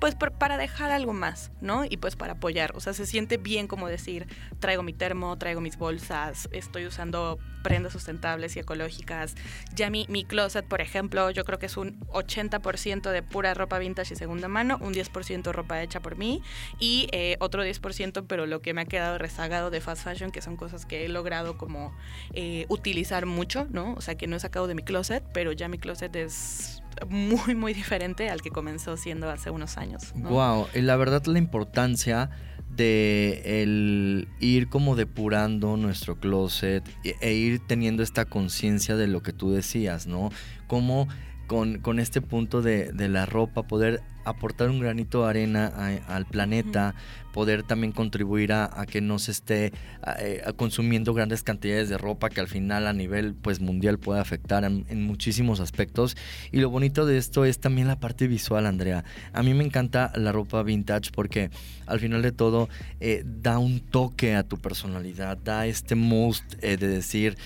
pues 0.00 0.14
para 0.14 0.56
dejar 0.56 0.90
algo 0.90 1.12
más, 1.12 1.50
¿no? 1.60 1.84
Y 1.84 1.96
pues 1.96 2.16
para 2.16 2.34
apoyar, 2.34 2.72
o 2.74 2.80
sea, 2.80 2.92
se 2.92 3.06
siente 3.06 3.36
bien 3.36 3.66
como 3.66 3.88
decir, 3.88 4.26
traigo 4.58 4.82
mi 4.82 4.92
termo, 4.92 5.36
traigo 5.38 5.60
mis 5.60 5.76
bolsas, 5.76 6.48
estoy 6.52 6.86
usando 6.86 7.38
prendas 7.62 7.92
sustentables 7.92 8.56
y 8.56 8.60
ecológicas. 8.60 9.34
Ya 9.74 9.90
mi, 9.90 10.06
mi 10.08 10.24
closet, 10.24 10.64
por 10.64 10.80
ejemplo, 10.80 11.30
yo 11.30 11.44
creo 11.44 11.58
que 11.58 11.66
es 11.66 11.76
un 11.76 12.00
80% 12.08 13.10
de 13.10 13.22
pura 13.22 13.54
ropa 13.54 13.78
vintage 13.78 14.14
y 14.14 14.16
segunda 14.16 14.48
mano, 14.48 14.78
un 14.80 14.94
10% 14.94 15.52
ropa 15.52 15.82
hecha 15.82 16.00
por 16.00 16.16
mí 16.16 16.42
y 16.78 17.08
eh, 17.12 17.36
otro 17.40 17.64
10% 17.64 18.24
pero 18.26 18.46
lo 18.46 18.62
que 18.62 18.74
me 18.74 18.82
ha 18.82 18.86
quedado 18.86 19.18
rezagado 19.18 19.70
de 19.70 19.80
fast 19.80 20.04
fashion, 20.04 20.30
que 20.30 20.40
son 20.40 20.56
cosas 20.56 20.86
que 20.86 21.04
he 21.04 21.08
logrado 21.08 21.56
como 21.56 21.94
eh, 22.32 22.66
utilizar 22.68 23.26
mucho, 23.26 23.66
¿no? 23.70 23.79
O 23.88 24.00
sea, 24.00 24.16
que 24.16 24.26
no 24.26 24.36
he 24.36 24.40
sacado 24.40 24.66
de 24.66 24.74
mi 24.74 24.82
closet, 24.82 25.22
pero 25.32 25.52
ya 25.52 25.68
mi 25.68 25.78
closet 25.78 26.14
es 26.16 26.82
muy, 27.08 27.54
muy 27.54 27.74
diferente 27.74 28.30
al 28.30 28.42
que 28.42 28.50
comenzó 28.50 28.96
siendo 28.96 29.30
hace 29.30 29.50
unos 29.50 29.76
años. 29.76 30.12
Wow, 30.14 30.66
y 30.74 30.80
la 30.80 30.96
verdad 30.96 31.24
la 31.26 31.38
importancia 31.38 32.30
de 32.68 33.62
el 33.62 34.28
ir 34.38 34.68
como 34.68 34.94
depurando 34.94 35.76
nuestro 35.76 36.18
closet 36.18 36.88
e, 37.04 37.16
e 37.20 37.32
ir 37.32 37.60
teniendo 37.66 38.02
esta 38.02 38.24
conciencia 38.24 38.96
de 38.96 39.08
lo 39.08 39.22
que 39.22 39.32
tú 39.32 39.50
decías, 39.50 40.06
¿no? 40.06 40.30
Como 40.66 41.08
con, 41.46 41.98
este 41.98 42.20
punto 42.20 42.62
de, 42.62 42.92
de, 42.92 43.08
la 43.08 43.26
ropa, 43.26 43.64
poder 43.64 44.02
aportar 44.30 44.70
un 44.70 44.80
granito 44.80 45.24
de 45.24 45.30
arena 45.30 46.00
al 46.08 46.26
planeta, 46.26 46.94
poder 47.32 47.62
también 47.62 47.92
contribuir 47.92 48.52
a, 48.52 48.86
que 48.86 49.00
no 49.00 49.18
se 49.18 49.30
esté 49.30 49.72
eh, 50.18 50.42
consumiendo 50.56 51.14
grandes 51.14 51.42
cantidades 51.42 51.88
de 51.88 51.98
ropa 51.98 52.28
que 52.28 52.40
al 52.40 52.48
final 52.48 52.86
a 52.86 52.92
nivel 52.92 53.34
pues 53.34 53.60
mundial 53.60 53.98
puede 53.98 54.20
afectar 54.20 54.64
en, 54.64 55.02
muchísimos 55.04 55.60
aspectos. 55.60 56.16
Y 56.52 56.58
lo 56.58 56.70
bonito 56.70 57.06
de 57.06 57.18
esto 57.18 57.44
es 57.44 57.58
también 57.58 57.88
la 57.88 57.98
parte 57.98 58.26
visual, 58.26 58.66
Andrea. 58.66 59.04
A 59.32 59.42
mí 59.42 59.54
me 59.54 59.64
encanta 59.64 60.12
la 60.16 60.32
ropa 60.32 60.62
vintage 60.62 61.10
porque 61.12 61.50
al 61.86 62.00
final 62.00 62.22
de 62.22 62.32
todo 62.32 62.68
eh, 63.00 63.24
da 63.24 63.58
un 63.58 63.80
toque 63.80 64.34
a 64.34 64.42
tu 64.42 64.58
personalidad, 64.58 65.36
da 65.38 65.66
este 65.66 65.94
must 65.94 66.44
eh, 66.62 66.76
de 66.76 66.88
decir 66.88 67.36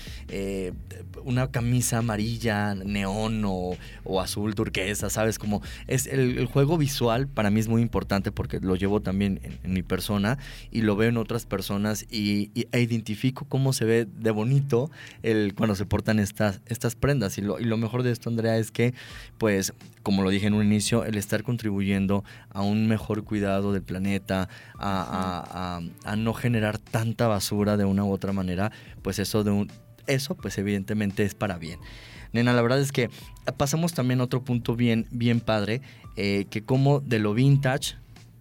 una 1.23 1.49
camisa 1.49 1.99
amarilla, 1.99 2.75
neón 2.75 3.43
o, 3.45 3.77
azul 4.21 4.55
turquesa, 4.55 5.09
¿sabes? 5.09 5.39
Como 5.39 5.61
es 5.87 6.07
el, 6.07 6.37
el 6.37 6.45
juego 6.45 6.74
visual 6.77 7.27
para 7.27 7.49
mí 7.49 7.59
es 7.59 7.67
muy 7.67 7.81
importante 7.81 8.31
porque 8.31 8.59
lo 8.59 8.75
llevo 8.75 9.01
también 9.01 9.39
en, 9.63 9.73
mi 9.73 9.83
persona 9.83 10.37
y 10.71 10.81
lo 10.81 10.95
veo 10.95 11.09
en 11.09 11.17
otras 11.17 11.45
personas 11.45 12.05
y, 12.09 12.51
e 12.71 12.81
identifico 12.81 13.45
cómo 13.47 13.73
se 13.73 13.85
ve 13.85 14.05
de 14.05 14.31
bonito 14.31 14.89
el, 15.23 15.53
cuando 15.55 15.75
se 15.75 15.85
portan 15.85 16.19
estas, 16.19 16.61
estas 16.65 16.95
prendas. 16.95 17.37
Y 17.37 17.41
lo, 17.41 17.59
y 17.59 17.65
lo 17.65 17.77
mejor 17.77 18.03
de 18.03 18.11
esto, 18.11 18.29
Andrea, 18.29 18.57
es 18.57 18.71
que, 18.71 18.93
pues, 19.37 19.73
como 20.03 20.23
lo 20.23 20.29
dije 20.29 20.47
en 20.47 20.53
un 20.53 20.65
inicio, 20.65 21.03
el 21.03 21.17
estar 21.17 21.43
contribuyendo 21.43 22.23
a 22.49 22.61
un 22.61 22.87
mejor 22.87 23.23
cuidado 23.23 23.73
del 23.73 23.81
planeta, 23.81 24.49
a, 24.77 25.81
a 26.03 26.15
no 26.15 26.33
generar 26.33 26.77
tanta 26.77 27.27
basura 27.27 27.77
de 27.77 27.85
una 27.85 28.03
u 28.03 28.11
otra 28.11 28.33
manera, 28.33 28.71
pues 29.01 29.19
eso 29.19 29.43
de 29.43 29.51
un, 29.51 29.71
eso 30.07 30.35
pues 30.35 30.57
evidentemente 30.57 31.23
es 31.23 31.35
para 31.35 31.57
bien. 31.57 31.79
Nena, 32.35 32.51
la 32.51 32.61
verdad 32.61 32.81
es 32.81 32.91
que 32.91 33.09
pasamos 33.55 33.93
también 33.93 34.19
a 34.19 34.25
otro 34.25 34.43
punto 34.43 34.75
bien, 34.75 35.07
bien 35.09 35.39
padre, 35.39 35.81
eh, 36.17 36.47
que 36.49 36.61
como 36.63 36.99
de 36.99 37.19
lo 37.19 37.33
vintage 37.33 37.95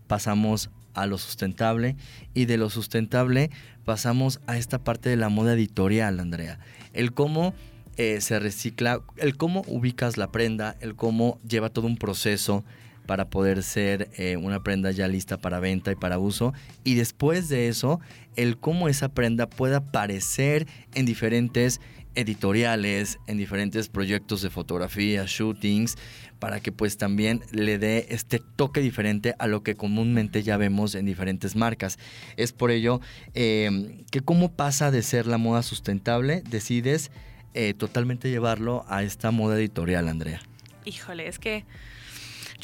pasamos 0.08 0.68
a 0.94 1.06
lo 1.06 1.16
sustentable 1.16 1.94
y 2.34 2.46
de 2.46 2.56
lo 2.56 2.70
sustentable 2.70 3.50
pasamos 3.84 4.40
a 4.48 4.56
esta 4.56 4.82
parte 4.82 5.10
de 5.10 5.16
la 5.16 5.28
moda 5.28 5.52
editorial, 5.52 6.18
Andrea. 6.18 6.58
El 6.92 7.12
cómo 7.12 7.54
eh, 7.96 8.20
se 8.20 8.40
recicla, 8.40 9.00
el 9.16 9.36
cómo 9.36 9.62
ubicas 9.68 10.16
la 10.16 10.32
prenda, 10.32 10.76
el 10.80 10.96
cómo 10.96 11.38
lleva 11.48 11.70
todo 11.70 11.86
un 11.86 11.96
proceso 11.96 12.64
para 13.06 13.30
poder 13.30 13.62
ser 13.62 14.10
eh, 14.16 14.36
una 14.36 14.64
prenda 14.64 14.90
ya 14.90 15.06
lista 15.06 15.36
para 15.36 15.60
venta 15.60 15.92
y 15.92 15.94
para 15.94 16.18
uso. 16.18 16.52
Y 16.82 16.94
después 16.94 17.48
de 17.48 17.68
eso, 17.68 18.00
el 18.34 18.56
cómo 18.56 18.88
esa 18.88 19.10
prenda 19.10 19.46
pueda 19.46 19.76
aparecer 19.76 20.66
en 20.94 21.06
diferentes 21.06 21.80
editoriales, 22.14 23.18
en 23.26 23.38
diferentes 23.38 23.88
proyectos 23.88 24.42
de 24.42 24.50
fotografía, 24.50 25.24
shootings, 25.26 25.96
para 26.38 26.60
que 26.60 26.72
pues 26.72 26.98
también 26.98 27.42
le 27.52 27.78
dé 27.78 28.06
este 28.10 28.38
toque 28.38 28.80
diferente 28.80 29.34
a 29.38 29.46
lo 29.46 29.62
que 29.62 29.74
comúnmente 29.74 30.42
ya 30.42 30.56
vemos 30.56 30.94
en 30.94 31.06
diferentes 31.06 31.56
marcas. 31.56 31.98
Es 32.36 32.52
por 32.52 32.70
ello 32.70 33.00
em, 33.34 34.04
que 34.10 34.20
cómo 34.20 34.52
pasa 34.52 34.90
de 34.90 35.02
ser 35.02 35.26
la 35.26 35.38
moda 35.38 35.62
sustentable, 35.62 36.42
decides 36.48 37.10
eh, 37.54 37.72
totalmente 37.72 38.30
llevarlo 38.30 38.84
a 38.88 39.02
esta 39.02 39.30
moda 39.30 39.56
editorial, 39.56 40.08
Andrea. 40.08 40.42
Híjole, 40.84 41.28
es 41.28 41.38
que 41.38 41.64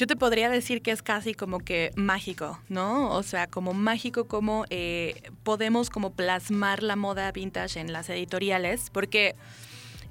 yo 0.01 0.07
te 0.07 0.15
podría 0.15 0.49
decir 0.49 0.81
que 0.81 0.89
es 0.89 1.03
casi 1.03 1.35
como 1.35 1.59
que 1.59 1.91
mágico, 1.95 2.59
¿no? 2.69 3.11
O 3.11 3.21
sea, 3.21 3.45
como 3.45 3.75
mágico 3.75 4.25
como 4.25 4.65
eh, 4.71 5.29
podemos 5.43 5.91
como 5.91 6.13
plasmar 6.13 6.81
la 6.81 6.95
moda 6.95 7.31
vintage 7.31 7.79
en 7.79 7.93
las 7.93 8.09
editoriales, 8.09 8.89
porque 8.89 9.35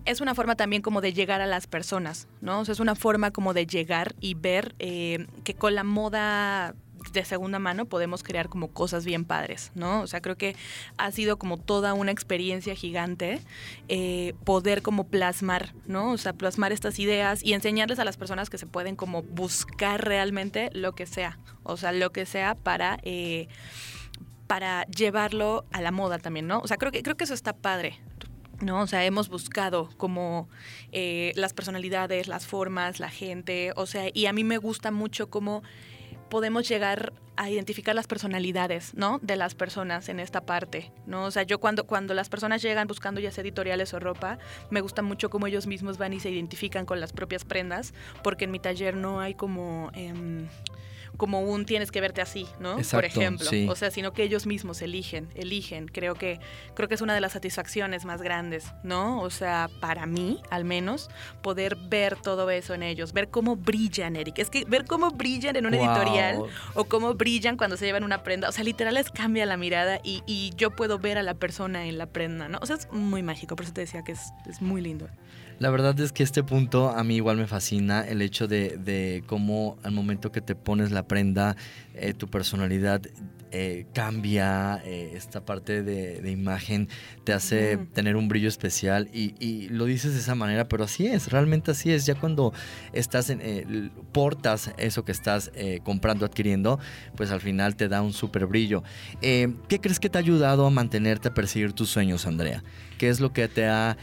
es 0.05 0.21
una 0.21 0.37
forma 0.37 0.55
también 0.55 0.81
como 0.81 1.01
de 1.01 1.13
llegar 1.13 1.41
a 1.41 1.47
las 1.49 1.67
personas, 1.67 2.29
¿no? 2.41 2.61
O 2.61 2.65
sea, 2.65 2.71
es 2.71 2.79
una 2.79 2.95
forma 2.95 3.33
como 3.33 3.53
de 3.53 3.67
llegar 3.67 4.15
y 4.21 4.35
ver 4.35 4.77
eh, 4.79 5.27
que 5.43 5.55
con 5.55 5.75
la 5.75 5.83
moda 5.83 6.77
de 7.13 7.25
segunda 7.25 7.59
mano 7.59 7.85
podemos 7.85 8.23
crear 8.23 8.49
como 8.49 8.69
cosas 8.69 9.05
bien 9.05 9.25
padres, 9.25 9.73
¿no? 9.75 10.03
O 10.03 10.07
sea, 10.07 10.21
creo 10.21 10.37
que 10.37 10.57
ha 10.97 11.11
sido 11.13 11.39
como 11.39 11.57
toda 11.57 11.95
una 11.95 12.13
experiencia 12.13 12.75
gigante 12.75 13.41
eh, 13.89 14.35
poder 14.45 14.83
como 14.83 15.05
plasmar, 15.05 15.75
¿no? 15.87 16.13
O 16.13 16.19
sea, 16.19 16.33
plasmar 16.33 16.73
estas 16.73 16.99
ideas 16.99 17.43
y 17.43 17.55
enseñarles 17.55 17.99
a 17.99 18.05
las 18.05 18.17
personas 18.17 18.51
que 18.51 18.59
se 18.59 18.67
pueden 18.67 18.97
como 18.97 19.23
buscar 19.23 20.05
realmente 20.05 20.71
lo 20.73 20.93
que 20.93 21.07
sea, 21.07 21.39
o 21.63 21.77
sea, 21.77 21.93
lo 21.93 22.11
que 22.11 22.27
sea 22.27 22.55
para... 22.55 22.99
Eh, 23.03 23.49
para 24.47 24.85
llevarlo 24.87 25.65
a 25.71 25.81
la 25.81 25.93
moda 25.93 26.19
también, 26.19 26.49
¿no? 26.49 26.59
O 26.59 26.67
sea, 26.67 26.77
creo 26.77 26.91
que, 26.91 27.05
creo 27.05 27.17
que 27.17 27.23
eso 27.23 27.35
está 27.35 27.53
padre, 27.53 28.01
¿no? 28.61 28.81
O 28.81 28.87
sea, 28.87 29.05
hemos 29.05 29.29
buscado 29.29 29.91
como 29.97 30.49
eh, 30.93 31.33
las 31.37 31.53
personalidades, 31.53 32.29
las 32.29 32.47
formas, 32.47 33.01
la 33.01 33.11
gente, 33.11 33.73
o 33.77 33.87
sea, 33.87 34.11
y 34.13 34.27
a 34.27 34.33
mí 34.33 34.45
me 34.45 34.59
gusta 34.59 34.91
mucho 34.91 35.31
como 35.31 35.63
podemos 36.31 36.69
llegar 36.69 37.13
a 37.37 37.49
identificar 37.51 37.95
las 37.95 38.07
personalidades, 38.07 38.95
¿no? 38.95 39.19
De 39.23 39.37
las 39.37 39.55
personas 39.55 40.09
en 40.09 40.21
esta 40.21 40.43
parte, 40.43 40.93
¿no? 41.07 41.25
O 41.25 41.31
sea, 41.31 41.43
yo 41.43 41.59
cuando, 41.59 41.87
cuando 41.87 42.15
las 42.15 42.29
personas 42.29 42.63
llegan 42.63 42.87
buscando 42.87 43.21
ya 43.21 43.31
sea 43.31 43.43
editoriales 43.43 43.95
o 43.95 44.01
ropa, 44.01 44.39
me 44.71 44.81
gusta 44.81 45.03
mucho 45.03 45.31
cómo 45.31 45.47
ellos 45.47 45.67
mismos 45.67 45.99
van 45.99 46.13
y 46.13 46.21
se 46.21 46.31
identifican 46.31 46.87
con 46.87 47.01
las 47.01 47.13
propias 47.13 47.45
prendas, 47.45 47.95
porque 48.23 48.45
en 48.45 48.51
mi 48.51 48.59
taller 48.59 48.97
no 48.97 49.21
hay 49.21 49.35
como... 49.35 49.91
Em, 49.95 50.49
como 51.17 51.41
un 51.41 51.65
tienes 51.65 51.91
que 51.91 52.01
verte 52.01 52.21
así, 52.21 52.47
¿no? 52.59 52.77
Por 52.91 53.05
ejemplo. 53.05 53.49
O 53.69 53.77
sea, 53.77 53.91
sino 53.91 54.13
que 54.13 54.23
ellos 54.23 54.47
mismos 54.47 54.83
eligen, 54.83 55.29
eligen. 55.35 55.89
Creo 55.89 56.15
que, 56.15 56.41
creo 56.75 56.89
que 56.89 56.95
es 56.95 57.01
una 57.01 57.15
de 57.15 57.21
las 57.21 57.33
satisfacciones 57.33 58.05
más 58.05 58.23
grandes, 58.23 58.67
¿no? 58.83 59.21
O 59.21 59.31
sea, 59.31 59.69
para 59.81 60.07
mí, 60.07 60.41
al 60.51 60.65
menos, 60.65 61.11
poder 61.43 61.77
ver 61.77 62.17
todo 62.17 62.51
eso 62.51 62.75
en 62.75 62.83
ellos, 62.83 63.13
ver 63.13 63.29
cómo 63.29 63.57
brillan, 63.57 64.17
Eric. 64.17 64.39
Es 64.39 64.51
que 64.51 64.65
ver 64.65 64.85
cómo 64.85 65.11
brillan 65.11 65.57
en 65.57 65.67
un 65.67 65.75
editorial 65.75 66.43
o 66.75 66.85
cómo 66.85 67.15
brillan 67.15 67.57
cuando 67.57 67.77
se 67.77 67.87
llevan 67.87 68.05
una 68.05 68.23
prenda. 68.23 68.49
O 68.49 68.53
sea, 68.53 68.65
literal 68.65 68.95
les 68.95 69.11
cambia 69.11 69.47
la 69.47 69.57
mirada 69.57 70.01
y, 70.03 70.23
y, 70.27 70.51
yo 70.57 70.71
puedo 70.71 70.99
ver 70.99 71.17
a 71.19 71.23
la 71.23 71.35
persona 71.35 71.87
en 71.87 71.97
la 71.97 72.07
prenda, 72.07 72.49
¿no? 72.49 72.59
O 72.61 72.67
sea, 72.67 72.77
es 72.77 72.91
muy 72.93 73.23
mágico, 73.23 73.57
por 73.57 73.65
eso 73.65 73.73
te 73.73 73.83
decía 73.83 74.03
que 74.03 74.13
es, 74.13 74.33
es 74.47 74.61
muy 74.61 74.81
lindo. 74.81 75.09
La 75.61 75.69
verdad 75.69 76.01
es 76.01 76.11
que 76.13 76.23
este 76.23 76.43
punto 76.43 76.89
a 76.89 77.05
mí 77.05 77.17
igual 77.17 77.37
me 77.37 77.47
fascina, 77.47 78.01
el 78.01 78.23
hecho 78.23 78.49
de, 78.49 79.23
cómo 79.27 79.77
al 79.83 79.93
momento 79.93 80.33
que 80.33 80.41
te 80.41 80.55
pones 80.55 80.91
la 80.91 81.07
prenda, 81.07 81.55
eh, 81.93 82.15
tu 82.15 82.29
personalidad 82.29 83.03
eh, 83.51 83.85
cambia, 83.93 84.81
eh, 84.87 85.13
esta 85.15 85.45
parte 85.45 85.83
de, 85.83 86.31
imagen 86.31 86.89
te 87.25 87.35
hace 87.35 87.77
tener 87.77 88.17
un 88.17 88.27
brillo 88.27 88.49
especial 88.49 89.11
y, 89.13 89.69
lo 89.69 89.85
dices 89.85 90.15
de 90.15 90.21
esa 90.21 90.35
manera, 90.35 90.67
pero 90.67 90.85
así 90.85 91.07
es, 91.07 91.31
realmente 91.31 91.73
así 91.73 91.93
es, 91.93 92.07
ya 92.07 92.15
cuando 92.15 92.55
estás 92.95 93.29
en, 93.29 93.93
portas 94.13 94.73
eso 94.79 95.05
que 95.05 95.13
estás 95.13 95.53
comprando, 95.83 96.25
adquiriendo, 96.25 96.81
pues 97.17 97.31
al 97.33 97.43
final 97.43 97.77
te 97.77 97.87
da 97.89 98.01
un 98.01 98.15
súper 98.15 98.47
brillo. 98.47 98.83
¿Qué 99.21 99.79
crees 99.83 100.01
que 100.01 100.09
te 100.09 100.17
ha 100.17 100.23
ayudado 100.23 100.65
a 100.65 100.71
mantenerte 100.71 101.29
a 101.29 101.35
perseguir 101.35 101.75
tus 101.75 101.91
sueños, 101.91 102.25
Andrea? 102.27 102.65
¿Qué 102.97 103.11
es 103.11 103.21
lo 103.21 103.35
que 103.35 103.47
te 103.47 103.67
ha 103.67 103.99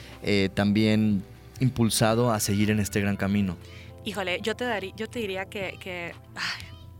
también 0.54 1.24
impulsado 1.60 2.32
a 2.32 2.40
seguir 2.40 2.72
en 2.72 2.80
este 2.80 3.02
gran 3.02 3.16
camino? 3.16 3.58
Híjole, 4.06 4.40
yo 4.42 4.56
te, 4.56 4.66
daría, 4.66 4.94
yo 4.96 5.10
te 5.10 5.20
diría 5.20 5.46
que, 5.46 6.14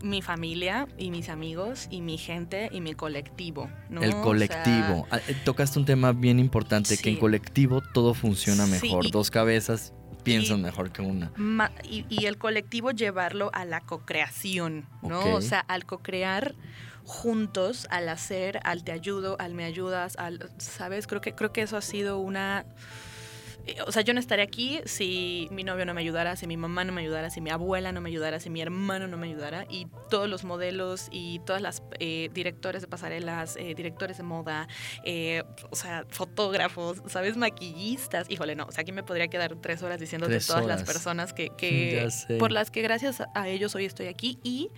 mi 0.00 0.22
familia 0.22 0.86
y 0.96 1.10
mis 1.10 1.28
amigos 1.28 1.88
y 1.90 2.02
mi 2.02 2.18
gente 2.18 2.68
y 2.70 2.80
mi 2.80 2.94
colectivo. 2.94 3.68
El 4.00 4.12
colectivo. 4.12 5.08
Ah, 5.10 5.18
eh, 5.26 5.36
tocaste 5.44 5.78
un 5.78 5.84
tema 5.84 6.12
bien 6.12 6.38
importante, 6.38 6.96
que 6.96 7.10
en 7.10 7.16
colectivo 7.16 7.80
todo 7.80 8.14
funciona 8.14 8.66
mejor. 8.66 9.10
Dos 9.10 9.30
cabezas 9.30 9.92
piensan 10.22 10.62
mejor 10.62 10.92
que 10.92 11.02
una. 11.02 11.32
y, 11.84 12.26
el 12.26 12.38
colectivo 12.38 12.90
llevarlo 12.90 13.50
a 13.54 13.64
la 13.64 13.80
cocreación, 13.80 14.86
¿no? 15.02 15.34
O 15.34 15.40
sea, 15.40 15.60
al 15.60 15.84
cocrear 15.84 16.54
juntos, 17.04 17.86
al 17.90 18.08
hacer, 18.08 18.60
al 18.64 18.84
te 18.84 18.92
ayudo, 18.92 19.36
al 19.40 19.54
me 19.54 19.64
ayudas, 19.64 20.16
al, 20.16 20.50
¿sabes? 20.58 21.06
Creo 21.06 21.22
que, 21.22 21.34
creo 21.34 21.52
que 21.52 21.62
eso 21.62 21.76
ha 21.76 21.82
sido 21.82 22.18
una 22.18 22.66
o 23.86 23.92
sea, 23.92 24.02
yo 24.02 24.14
no 24.14 24.20
estaría 24.20 24.44
aquí 24.44 24.80
si 24.84 25.48
mi 25.50 25.64
novio 25.64 25.84
no 25.84 25.94
me 25.94 26.00
ayudara, 26.00 26.36
si 26.36 26.46
mi 26.46 26.56
mamá 26.56 26.84
no 26.84 26.92
me 26.92 27.02
ayudara, 27.02 27.30
si 27.30 27.40
mi 27.40 27.50
abuela 27.50 27.92
no 27.92 28.00
me 28.00 28.10
ayudara, 28.10 28.40
si 28.40 28.50
mi 28.50 28.60
hermano 28.60 29.06
no 29.08 29.16
me 29.16 29.28
ayudara. 29.28 29.66
Y 29.68 29.86
todos 30.10 30.28
los 30.28 30.44
modelos 30.44 31.08
y 31.10 31.40
todas 31.40 31.62
las 31.62 31.82
eh, 31.98 32.30
directores 32.32 32.82
de 32.82 32.88
pasarelas, 32.88 33.56
eh, 33.56 33.74
directores 33.74 34.18
de 34.18 34.22
moda, 34.22 34.68
eh, 35.04 35.42
o 35.70 35.76
sea, 35.76 36.04
fotógrafos, 36.08 37.02
¿sabes? 37.06 37.36
Maquillistas. 37.36 38.30
Híjole, 38.30 38.56
no, 38.56 38.64
o 38.64 38.72
sea, 38.72 38.82
aquí 38.82 38.92
me 38.92 39.02
podría 39.02 39.28
quedar 39.28 39.56
tres 39.56 39.82
horas 39.82 40.00
diciendo 40.00 40.28
de 40.28 40.40
todas 40.40 40.66
las 40.66 40.82
personas 40.84 41.32
que, 41.32 41.50
que 41.56 42.08
por 42.38 42.52
las 42.52 42.70
que 42.70 42.82
gracias 42.82 43.22
a 43.34 43.48
ellos 43.48 43.74
hoy 43.74 43.84
estoy 43.84 44.06
aquí 44.06 44.38
y 44.42 44.70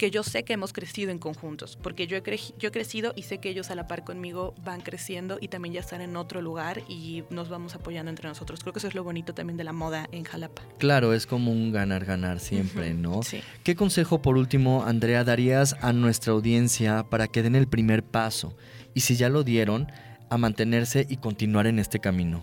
que 0.00 0.10
yo 0.10 0.22
sé 0.22 0.44
que 0.44 0.54
hemos 0.54 0.72
crecido 0.72 1.10
en 1.10 1.18
conjuntos, 1.18 1.76
porque 1.76 2.06
yo 2.06 2.16
he, 2.16 2.22
yo 2.56 2.68
he 2.68 2.72
crecido 2.72 3.12
y 3.14 3.24
sé 3.24 3.36
que 3.36 3.50
ellos 3.50 3.70
a 3.70 3.74
la 3.74 3.86
par 3.86 4.02
conmigo 4.02 4.54
van 4.64 4.80
creciendo 4.80 5.36
y 5.38 5.48
también 5.48 5.74
ya 5.74 5.80
están 5.80 6.00
en 6.00 6.16
otro 6.16 6.40
lugar 6.40 6.80
y 6.88 7.24
nos 7.28 7.50
vamos 7.50 7.74
apoyando 7.74 8.08
entre 8.08 8.26
nosotros. 8.30 8.60
Creo 8.60 8.72
que 8.72 8.78
eso 8.78 8.88
es 8.88 8.94
lo 8.94 9.04
bonito 9.04 9.34
también 9.34 9.56
de 9.56 9.64
la 9.64 9.72
moda 9.72 10.08
en 10.12 10.24
Jalapa. 10.24 10.62
Claro, 10.78 11.12
es 11.14 11.26
como 11.26 11.52
un 11.52 11.72
ganar-ganar 11.72 12.40
siempre, 12.40 12.94
¿no? 12.94 13.22
Sí. 13.22 13.42
¿Qué 13.62 13.76
consejo 13.76 14.22
por 14.22 14.36
último, 14.36 14.84
Andrea, 14.84 15.24
darías 15.24 15.76
a 15.82 15.92
nuestra 15.92 16.32
audiencia 16.32 17.04
para 17.04 17.28
que 17.28 17.42
den 17.42 17.54
el 17.54 17.68
primer 17.68 18.02
paso? 18.02 18.56
Y 18.94 19.00
si 19.00 19.16
ya 19.16 19.28
lo 19.28 19.44
dieron, 19.44 19.90
a 20.30 20.38
mantenerse 20.38 21.06
y 21.08 21.16
continuar 21.16 21.66
en 21.66 21.78
este 21.78 21.98
camino. 21.98 22.42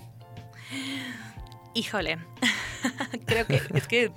Híjole. 1.74 2.18
Creo 3.26 3.46
que 3.46 3.62
es 3.74 3.88
que 3.88 4.12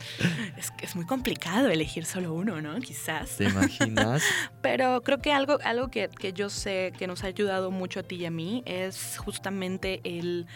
es, 0.82 0.96
muy 0.96 1.04
complicado 1.04 1.68
elegir 1.68 2.04
solo 2.04 2.32
uno, 2.32 2.60
¿no? 2.60 2.78
Quizás. 2.80 3.36
¿Te 3.36 3.44
imaginas? 3.44 4.22
Pero 4.62 5.02
creo 5.02 5.18
que 5.18 5.32
algo, 5.32 5.58
algo 5.62 5.88
que, 5.88 6.08
yo 6.34 6.48
sé 6.50 6.92
que 6.98 7.06
nos 7.06 7.24
ha 7.24 7.28
ayudado 7.28 7.70
mucho 7.70 8.00
a 8.00 8.02
ti 8.02 8.16
y 8.16 8.26
a 8.26 8.30
mí 8.30 8.62
es 8.66 9.18
justamente 9.18 10.00
el. 10.04 10.46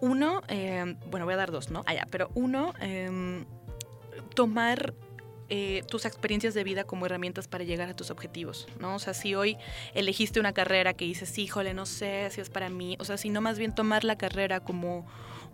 Uno, 0.00 0.42
eh, 0.48 0.96
bueno, 1.10 1.26
voy 1.26 1.34
a 1.34 1.38
dar 1.38 1.50
dos, 1.50 1.70
¿no? 1.70 1.82
Allá, 1.86 2.06
pero 2.10 2.30
uno, 2.34 2.72
em, 2.80 3.44
tomar 4.34 4.94
eh, 5.50 5.82
tus 5.88 6.04
experiencias 6.04 6.52
de 6.52 6.62
vida 6.62 6.84
como 6.84 7.06
herramientas 7.06 7.48
para 7.48 7.64
llegar 7.64 7.88
a 7.88 7.94
tus 7.94 8.10
objetivos, 8.10 8.68
¿no? 8.78 8.96
O 8.96 8.98
sea, 8.98 9.14
si 9.14 9.34
hoy 9.34 9.56
elegiste 9.94 10.40
una 10.40 10.52
carrera 10.52 10.92
que 10.92 11.06
dices, 11.06 11.38
híjole, 11.38 11.72
no 11.72 11.86
sé 11.86 12.28
si 12.30 12.42
es 12.42 12.50
para 12.50 12.68
mí, 12.68 12.96
o 13.00 13.04
sea, 13.06 13.16
si 13.16 13.30
no 13.30 13.40
más 13.40 13.58
bien 13.58 13.74
tomar 13.74 14.04
la 14.04 14.18
carrera 14.18 14.60
como 14.60 15.06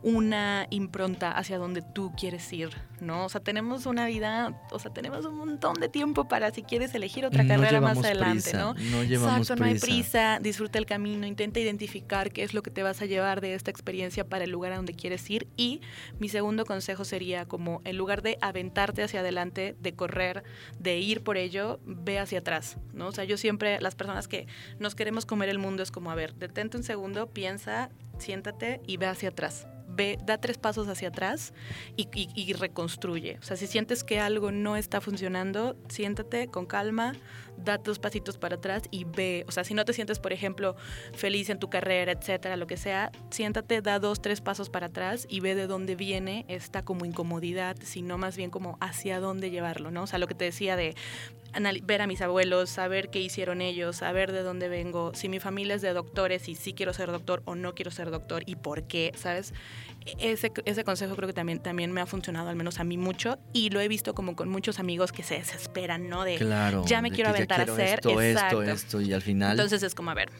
una 0.04 0.66
impronta 0.68 1.32
hacia 1.32 1.56
donde 1.56 1.80
tú 1.80 2.12
quieres 2.14 2.52
ir, 2.52 2.68
¿no? 3.00 3.24
O 3.24 3.28
sea, 3.30 3.40
tenemos 3.40 3.86
una 3.86 4.04
vida, 4.04 4.54
o 4.70 4.78
sea, 4.78 4.92
tenemos 4.92 5.24
un 5.24 5.34
montón 5.34 5.80
de 5.80 5.88
tiempo 5.88 6.28
para 6.28 6.50
si 6.50 6.62
quieres 6.62 6.94
elegir 6.94 7.24
otra 7.24 7.46
carrera 7.46 7.80
más 7.80 7.96
adelante, 7.96 8.52
¿no? 8.52 8.74
No 8.74 9.02
llevamos 9.02 9.48
Exacto, 9.48 9.56
no 9.56 9.64
hay 9.64 9.78
prisa, 9.78 10.40
disfruta 10.42 10.78
el 10.78 10.84
camino, 10.84 11.26
intenta 11.26 11.58
identificar 11.58 12.32
qué 12.32 12.42
es 12.42 12.52
lo 12.52 12.62
que 12.62 12.70
te 12.70 12.82
vas 12.82 13.00
a 13.00 13.06
llevar 13.06 13.40
de 13.40 13.54
esta 13.54 13.70
experiencia 13.70 14.28
para 14.28 14.44
el 14.44 14.50
lugar 14.50 14.72
a 14.72 14.76
donde 14.76 14.92
quieres 14.92 15.28
ir 15.30 15.48
y 15.56 15.80
mi 16.18 16.28
segundo 16.28 16.66
consejo 16.66 17.06
sería 17.06 17.46
como 17.46 17.80
en 17.84 17.96
lugar 17.96 18.20
de 18.20 18.36
aventarte 18.42 19.02
hacia 19.02 19.20
adelante, 19.20 19.74
de 19.80 19.94
correr, 19.94 20.44
de 20.78 20.98
ir 20.98 21.22
por 21.22 21.38
ello, 21.38 21.80
ve 21.86 22.18
hacia 22.18 22.40
atrás, 22.40 22.76
¿no? 22.92 23.06
O 23.06 23.12
sea, 23.12 23.24
yo 23.24 23.38
siempre, 23.38 23.80
las 23.80 23.94
personas 23.94 24.28
que 24.28 24.48
nos 24.78 24.94
queremos 24.94 25.24
comer 25.24 25.48
el 25.48 25.58
mundo 25.58 25.82
es 25.82 25.90
como, 25.90 26.10
a 26.10 26.14
ver, 26.14 26.34
detente 26.34 26.76
un 26.76 26.82
segundo, 26.82 27.30
piensa, 27.30 27.88
siéntate 28.18 28.82
y 28.86 28.98
ve 28.98 29.06
hacia 29.06 29.30
atrás 29.30 29.66
ve, 29.94 30.18
da 30.24 30.38
tres 30.38 30.58
pasos 30.58 30.88
hacia 30.88 31.08
atrás 31.08 31.52
y, 31.96 32.52
reconstruye. 32.54 33.38
O 33.40 33.42
sea, 33.42 33.56
si 33.56 33.66
sientes 33.66 34.04
que 34.04 34.20
algo 34.20 34.50
no 34.50 34.76
está 34.76 35.00
funcionando, 35.00 35.76
siéntate 35.88 36.48
con 36.48 36.66
calma, 36.66 37.14
da 37.56 37.78
dos 37.78 37.98
pasitos 37.98 38.38
para 38.38 38.56
atrás 38.56 38.82
y 38.90 39.04
ve. 39.04 39.44
O 39.48 39.52
sea, 39.52 39.64
si 39.64 39.74
no 39.74 39.84
te 39.84 39.92
sientes, 39.92 40.18
por 40.18 40.32
ejemplo, 40.32 40.76
feliz 41.14 41.50
en 41.50 41.58
tu 41.58 41.70
carrera, 41.70 42.12
etcétera, 42.12 42.56
lo 42.56 42.66
que 42.66 42.76
sea, 42.76 43.10
siéntate, 43.30 43.80
da 43.80 43.98
dos, 43.98 44.20
tres 44.20 44.40
pasos 44.40 44.70
para 44.70 44.86
atrás 44.86 45.26
y 45.28 45.40
ve 45.40 45.54
de 45.54 45.66
dónde 45.66 45.96
viene 45.96 46.44
esta 46.48 46.84
como 46.84 47.04
incomodidad, 47.04 47.76
sino 47.82 48.18
más 48.18 48.36
bien 48.36 48.50
como 48.50 48.76
hacia 48.80 49.20
dónde 49.20 49.50
llevarlo, 49.50 49.90
¿no? 49.90 50.02
O 50.02 50.06
sea, 50.06 50.18
lo 50.18 50.26
que 50.26 50.34
te 50.34 50.44
decía 50.44 50.76
de 50.76 50.94
ver 51.82 52.02
a 52.02 52.06
mis 52.06 52.20
abuelos, 52.20 52.70
saber 52.70 53.10
qué 53.10 53.20
hicieron 53.20 53.60
ellos, 53.60 53.96
saber 53.96 54.32
de 54.32 54.42
dónde 54.42 54.68
vengo, 54.68 55.12
si 55.14 55.28
mi 55.28 55.40
familia 55.40 55.74
es 55.74 55.82
de 55.82 55.92
doctores 55.92 56.48
y 56.48 56.54
si 56.54 56.72
quiero 56.72 56.92
ser 56.92 57.10
doctor 57.10 57.42
o 57.44 57.54
no 57.54 57.74
quiero 57.74 57.90
ser 57.90 58.10
doctor 58.10 58.42
y 58.46 58.56
por 58.56 58.84
qué, 58.84 59.12
¿sabes? 59.16 59.52
Ese, 60.18 60.52
ese 60.66 60.84
consejo 60.84 61.16
creo 61.16 61.26
que 61.26 61.32
también, 61.32 61.60
también 61.60 61.90
me 61.92 62.00
ha 62.00 62.06
funcionado, 62.06 62.50
al 62.50 62.56
menos 62.56 62.78
a 62.78 62.84
mí 62.84 62.98
mucho, 62.98 63.38
y 63.52 63.70
lo 63.70 63.80
he 63.80 63.88
visto 63.88 64.14
como 64.14 64.36
con 64.36 64.50
muchos 64.50 64.78
amigos 64.78 65.12
que 65.12 65.22
se 65.22 65.36
desesperan, 65.36 66.08
¿no? 66.08 66.24
De 66.24 66.36
claro, 66.36 66.84
ya 66.86 67.00
me 67.00 67.10
quiero 67.10 67.30
aventar 67.30 67.60
a 67.60 67.64
hacer 67.64 68.00
esto, 68.00 68.20
esto, 68.20 68.62
esto, 68.62 69.00
y 69.00 69.12
al 69.12 69.22
final. 69.22 69.52
Entonces 69.52 69.82
es 69.82 69.94
como, 69.94 70.10
a 70.10 70.14
ver, 70.14 70.30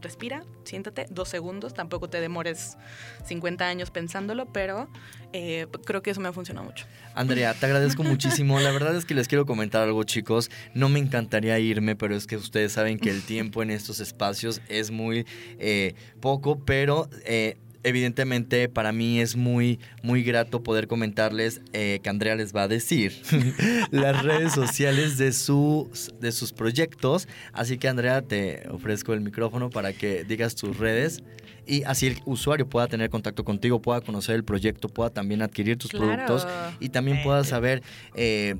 respira, 0.00 0.44
siéntate 0.64 1.06
dos 1.10 1.28
segundos, 1.28 1.74
tampoco 1.74 2.08
te 2.08 2.20
demores 2.20 2.76
50 3.24 3.66
años 3.66 3.90
pensándolo, 3.90 4.46
pero 4.52 4.88
eh, 5.32 5.66
creo 5.84 6.02
que 6.02 6.10
eso 6.10 6.20
me 6.20 6.28
ha 6.28 6.32
funcionado 6.32 6.66
mucho. 6.66 6.86
Andrea, 7.14 7.54
te 7.54 7.66
agradezco 7.66 8.02
muchísimo. 8.02 8.60
La 8.60 8.70
verdad 8.70 8.94
es 8.96 9.04
que 9.04 9.14
les 9.14 9.28
quiero 9.28 9.46
comentar 9.46 9.82
algo, 9.82 10.02
chicos. 10.04 10.50
No 10.74 10.88
me 10.88 10.98
encantaría 10.98 11.58
irme, 11.58 11.96
pero 11.96 12.14
es 12.14 12.26
que 12.26 12.36
ustedes 12.36 12.72
saben 12.72 12.98
que 12.98 13.10
el 13.10 13.22
tiempo 13.22 13.62
en 13.62 13.70
estos 13.70 14.00
espacios 14.00 14.60
es 14.68 14.90
muy 14.90 15.26
eh, 15.58 15.94
poco, 16.20 16.58
pero... 16.64 17.08
Eh, 17.24 17.56
evidentemente 17.82 18.68
para 18.68 18.92
mí 18.92 19.20
es 19.20 19.36
muy, 19.36 19.80
muy 20.02 20.22
grato 20.22 20.62
poder 20.62 20.86
comentarles 20.86 21.60
que 21.72 22.02
Andrea 22.06 22.34
les 22.34 22.54
va 22.54 22.62
a 22.62 22.68
decir 22.68 23.12
las 23.90 24.22
redes 24.22 24.52
sociales 24.52 25.18
de 25.18 25.32
sus, 25.32 26.12
de 26.20 26.32
sus 26.32 26.52
proyectos. 26.52 27.28
Así 27.52 27.78
que 27.78 27.88
Andrea, 27.88 28.22
te 28.22 28.68
ofrezco 28.68 29.12
el 29.12 29.20
micrófono 29.20 29.70
para 29.70 29.92
que 29.92 30.24
digas 30.24 30.54
tus 30.54 30.76
redes 30.78 31.22
y 31.66 31.84
así 31.84 32.08
el 32.08 32.18
usuario 32.24 32.68
pueda 32.68 32.88
tener 32.88 33.10
contacto 33.10 33.44
contigo, 33.44 33.80
pueda 33.80 34.00
conocer 34.00 34.34
el 34.34 34.44
proyecto, 34.44 34.88
pueda 34.88 35.10
también 35.10 35.40
adquirir 35.40 35.78
tus 35.78 35.90
productos 35.92 36.46
y 36.80 36.88
también 36.88 37.22
pueda 37.22 37.44
saber 37.44 37.82
eh, 38.14 38.56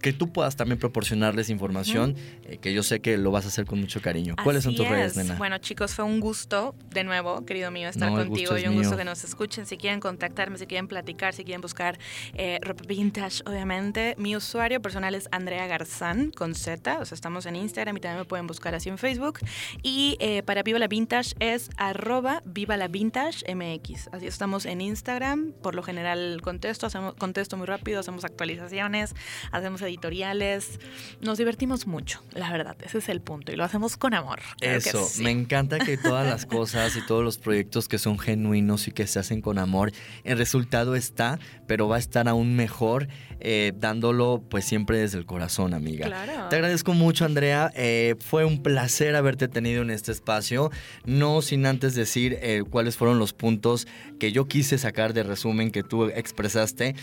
que 0.00 0.12
tú 0.12 0.32
puedas 0.32 0.56
también 0.56 0.78
proporcionarles 0.78 1.50
información, 1.50 2.16
eh, 2.44 2.58
que 2.58 2.72
yo 2.72 2.82
sé 2.82 3.00
que 3.00 3.18
lo 3.18 3.30
vas 3.30 3.44
a 3.44 3.48
hacer 3.48 3.66
con 3.66 3.80
mucho 3.80 4.00
cariño. 4.00 4.34
¿Cuáles 4.42 4.64
son 4.64 4.74
tus 4.74 4.88
redes, 4.88 5.16
nena? 5.16 5.34
Bueno, 5.36 5.58
chicos, 5.58 5.94
fue 5.94 6.04
un 6.04 6.20
gusto, 6.20 6.74
de 6.90 7.04
nuevo, 7.04 7.44
querido 7.44 7.70
mío, 7.70 7.88
estar 7.88 8.10
contigo 8.10 8.56
y 8.58 8.66
un 8.66 8.76
gusto 8.76 8.96
que 8.96 9.04
nos 9.04 9.24
escuchen. 9.24 9.66
Si 9.66 9.76
quieren 9.76 10.00
contactarme, 10.00 10.58
si 10.58 10.66
quieren 10.66 10.88
platicar, 10.88 11.34
si 11.34 11.44
quieren 11.44 11.60
buscar 11.60 11.98
eh, 12.34 12.58
ropa 12.62 12.84
vintage, 12.86 13.42
obviamente. 13.46 14.14
Mi 14.18 14.36
usuario 14.36 14.80
personal 14.80 15.14
es 15.14 15.28
Andrea 15.32 15.66
Garzán, 15.66 16.30
con 16.30 16.54
Z, 16.54 16.98
o 16.98 17.04
sea, 17.04 17.14
estamos 17.14 17.44
en 17.46 17.56
Instagram 17.56 17.96
y 17.96 18.00
también 18.00 18.20
me 18.20 18.24
pueden 18.24 18.46
buscar 18.46 18.74
así 18.74 18.88
en 18.88 18.96
Facebook. 18.96 19.40
Y 19.82 20.16
eh, 20.20 20.42
para 20.42 20.62
Viva 20.62 20.78
la 20.78 20.88
Vintage 20.88 21.34
es 21.40 21.70
arroba 21.76 22.42
Viva 22.46 22.76
la 22.76 22.88
Vintage 22.88 23.54
MX. 23.54 24.08
Así 24.12 24.26
estamos 24.26 24.64
en 24.64 24.80
Instagram, 24.80 25.52
por 25.62 25.74
lo 25.74 25.82
general 25.82 26.40
contesto, 26.42 26.86
hacemos, 26.86 27.14
contesto 27.14 27.56
muy 27.56 27.66
rápido, 27.66 28.00
hacemos 28.00 28.24
actualizaciones, 28.24 29.14
hacemos 29.52 29.82
editoriales. 29.90 30.80
Nos 31.20 31.38
divertimos 31.38 31.86
mucho, 31.86 32.22
la 32.32 32.50
verdad, 32.50 32.76
ese 32.82 32.98
es 32.98 33.08
el 33.08 33.20
punto 33.20 33.52
y 33.52 33.56
lo 33.56 33.64
hacemos 33.64 33.96
con 33.96 34.14
amor. 34.14 34.40
Eso, 34.60 35.06
me 35.22 35.30
encanta 35.30 35.78
que 35.78 35.96
todas 35.96 36.26
las 36.26 36.46
cosas 36.46 36.96
y 36.96 37.06
todos 37.06 37.22
los 37.22 37.38
proyectos 37.38 37.88
que 37.88 37.98
son 37.98 38.18
genuinos 38.18 38.88
y 38.88 38.92
que 38.92 39.06
se 39.06 39.18
hacen 39.18 39.40
con 39.40 39.58
amor, 39.58 39.92
el 40.24 40.38
resultado 40.38 40.94
está, 40.94 41.38
pero 41.66 41.88
va 41.88 41.96
a 41.96 41.98
estar 41.98 42.28
aún 42.28 42.56
mejor 42.56 43.08
eh, 43.42 43.72
dándolo 43.74 44.42
pues 44.48 44.66
siempre 44.66 44.98
desde 44.98 45.18
el 45.18 45.24
corazón, 45.24 45.72
amiga. 45.72 46.06
Claro. 46.06 46.48
Te 46.50 46.56
agradezco 46.56 46.92
mucho, 46.92 47.24
Andrea. 47.24 47.72
Eh, 47.74 48.16
fue 48.20 48.44
un 48.44 48.62
placer 48.62 49.16
haberte 49.16 49.48
tenido 49.48 49.82
en 49.82 49.90
este 49.90 50.12
espacio. 50.12 50.70
No 51.06 51.40
sin 51.40 51.64
antes 51.64 51.94
decir 51.94 52.38
eh, 52.42 52.62
cuáles 52.68 52.96
fueron 52.96 53.18
los 53.18 53.32
puntos 53.32 53.88
que 54.18 54.32
yo 54.32 54.46
quise 54.46 54.76
sacar 54.76 55.14
de 55.14 55.22
resumen 55.22 55.70
que 55.70 55.82
tú 55.82 56.04
expresaste. 56.04 56.94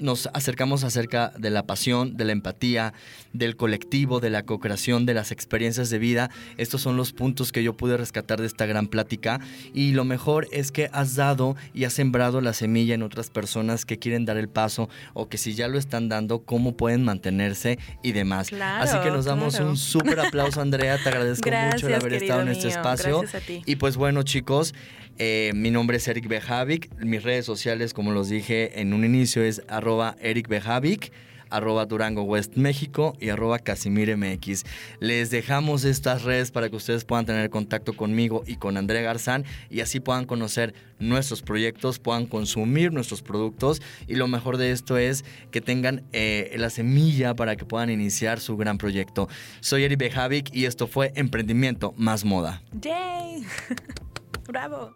nos 0.00 0.28
acercamos 0.34 0.84
acerca 0.84 1.32
de 1.38 1.48
la 1.48 1.66
pasión, 1.66 2.11
de 2.14 2.24
la 2.24 2.32
empatía, 2.32 2.92
del 3.32 3.56
colectivo, 3.56 4.20
de 4.20 4.30
la 4.30 4.44
co-creación, 4.44 5.06
de 5.06 5.14
las 5.14 5.32
experiencias 5.32 5.90
de 5.90 5.98
vida. 5.98 6.30
Estos 6.56 6.80
son 6.82 6.96
los 6.96 7.12
puntos 7.12 7.52
que 7.52 7.62
yo 7.62 7.76
pude 7.76 7.96
rescatar 7.96 8.40
de 8.40 8.46
esta 8.46 8.66
gran 8.66 8.86
plática. 8.86 9.40
Y 9.74 9.92
lo 9.92 10.04
mejor 10.04 10.48
es 10.52 10.72
que 10.72 10.88
has 10.92 11.14
dado 11.14 11.56
y 11.74 11.84
has 11.84 11.92
sembrado 11.92 12.40
la 12.40 12.52
semilla 12.52 12.94
en 12.94 13.02
otras 13.02 13.30
personas 13.30 13.84
que 13.84 13.98
quieren 13.98 14.24
dar 14.24 14.36
el 14.36 14.48
paso 14.48 14.88
o 15.14 15.28
que 15.28 15.38
si 15.38 15.54
ya 15.54 15.68
lo 15.68 15.78
están 15.78 16.08
dando, 16.08 16.40
cómo 16.40 16.76
pueden 16.76 17.04
mantenerse 17.04 17.78
y 18.02 18.12
demás. 18.12 18.52
Así 18.52 18.98
que 19.00 19.10
nos 19.10 19.24
damos 19.24 19.58
un 19.60 19.76
súper 19.76 20.20
aplauso, 20.20 20.60
Andrea. 20.60 20.98
Te 21.02 21.08
agradezco 21.08 21.50
mucho 21.50 21.88
el 21.88 21.94
haber 21.94 22.14
estado 22.14 22.42
en 22.42 22.48
este 22.48 22.68
espacio. 22.68 23.22
Y 23.66 23.76
pues 23.76 23.96
bueno, 23.96 24.22
chicos, 24.22 24.74
eh, 25.18 25.52
mi 25.54 25.70
nombre 25.70 25.98
es 25.98 26.08
Eric 26.08 26.26
Bejavic. 26.28 26.90
Mis 26.98 27.22
redes 27.22 27.44
sociales, 27.44 27.94
como 27.94 28.12
los 28.12 28.28
dije 28.28 28.80
en 28.80 28.92
un 28.92 29.04
inicio, 29.04 29.42
es 29.42 29.62
arroba 29.68 30.16
Eric 30.20 30.48
Bejavic 30.48 31.12
arroba 31.52 31.86
Durango 31.86 32.22
West 32.22 32.56
México 32.56 33.16
y 33.20 33.28
arroba 33.28 33.58
Casimir 33.58 34.16
MX. 34.16 34.64
Les 35.00 35.30
dejamos 35.30 35.84
estas 35.84 36.22
redes 36.22 36.50
para 36.50 36.68
que 36.68 36.76
ustedes 36.76 37.04
puedan 37.04 37.26
tener 37.26 37.50
contacto 37.50 37.92
conmigo 37.92 38.42
y 38.46 38.56
con 38.56 38.76
Andrea 38.76 39.02
Garzán 39.02 39.44
y 39.70 39.80
así 39.80 40.00
puedan 40.00 40.24
conocer 40.24 40.74
nuestros 40.98 41.42
proyectos, 41.42 41.98
puedan 41.98 42.26
consumir 42.26 42.92
nuestros 42.92 43.22
productos 43.22 43.82
y 44.06 44.14
lo 44.14 44.28
mejor 44.28 44.56
de 44.56 44.72
esto 44.72 44.96
es 44.96 45.24
que 45.50 45.60
tengan 45.60 46.04
eh, 46.12 46.54
la 46.58 46.70
semilla 46.70 47.34
para 47.34 47.56
que 47.56 47.64
puedan 47.64 47.90
iniciar 47.90 48.40
su 48.40 48.56
gran 48.56 48.78
proyecto. 48.78 49.28
Soy 49.60 49.84
Eri 49.84 49.96
Bejavic 49.96 50.54
y 50.54 50.64
esto 50.64 50.86
fue 50.86 51.12
Emprendimiento 51.14 51.94
Más 51.96 52.24
Moda. 52.24 52.62
¡Yay! 52.80 53.44
¡Bravo! 54.48 54.92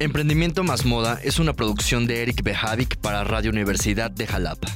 Emprendimiento 0.00 0.64
más 0.64 0.86
moda 0.86 1.20
es 1.22 1.38
una 1.38 1.52
producción 1.52 2.06
de 2.06 2.22
Eric 2.22 2.42
Bejavic 2.42 2.96
para 2.96 3.22
Radio 3.22 3.50
Universidad 3.50 4.10
de 4.10 4.26
Jalapa. 4.26 4.66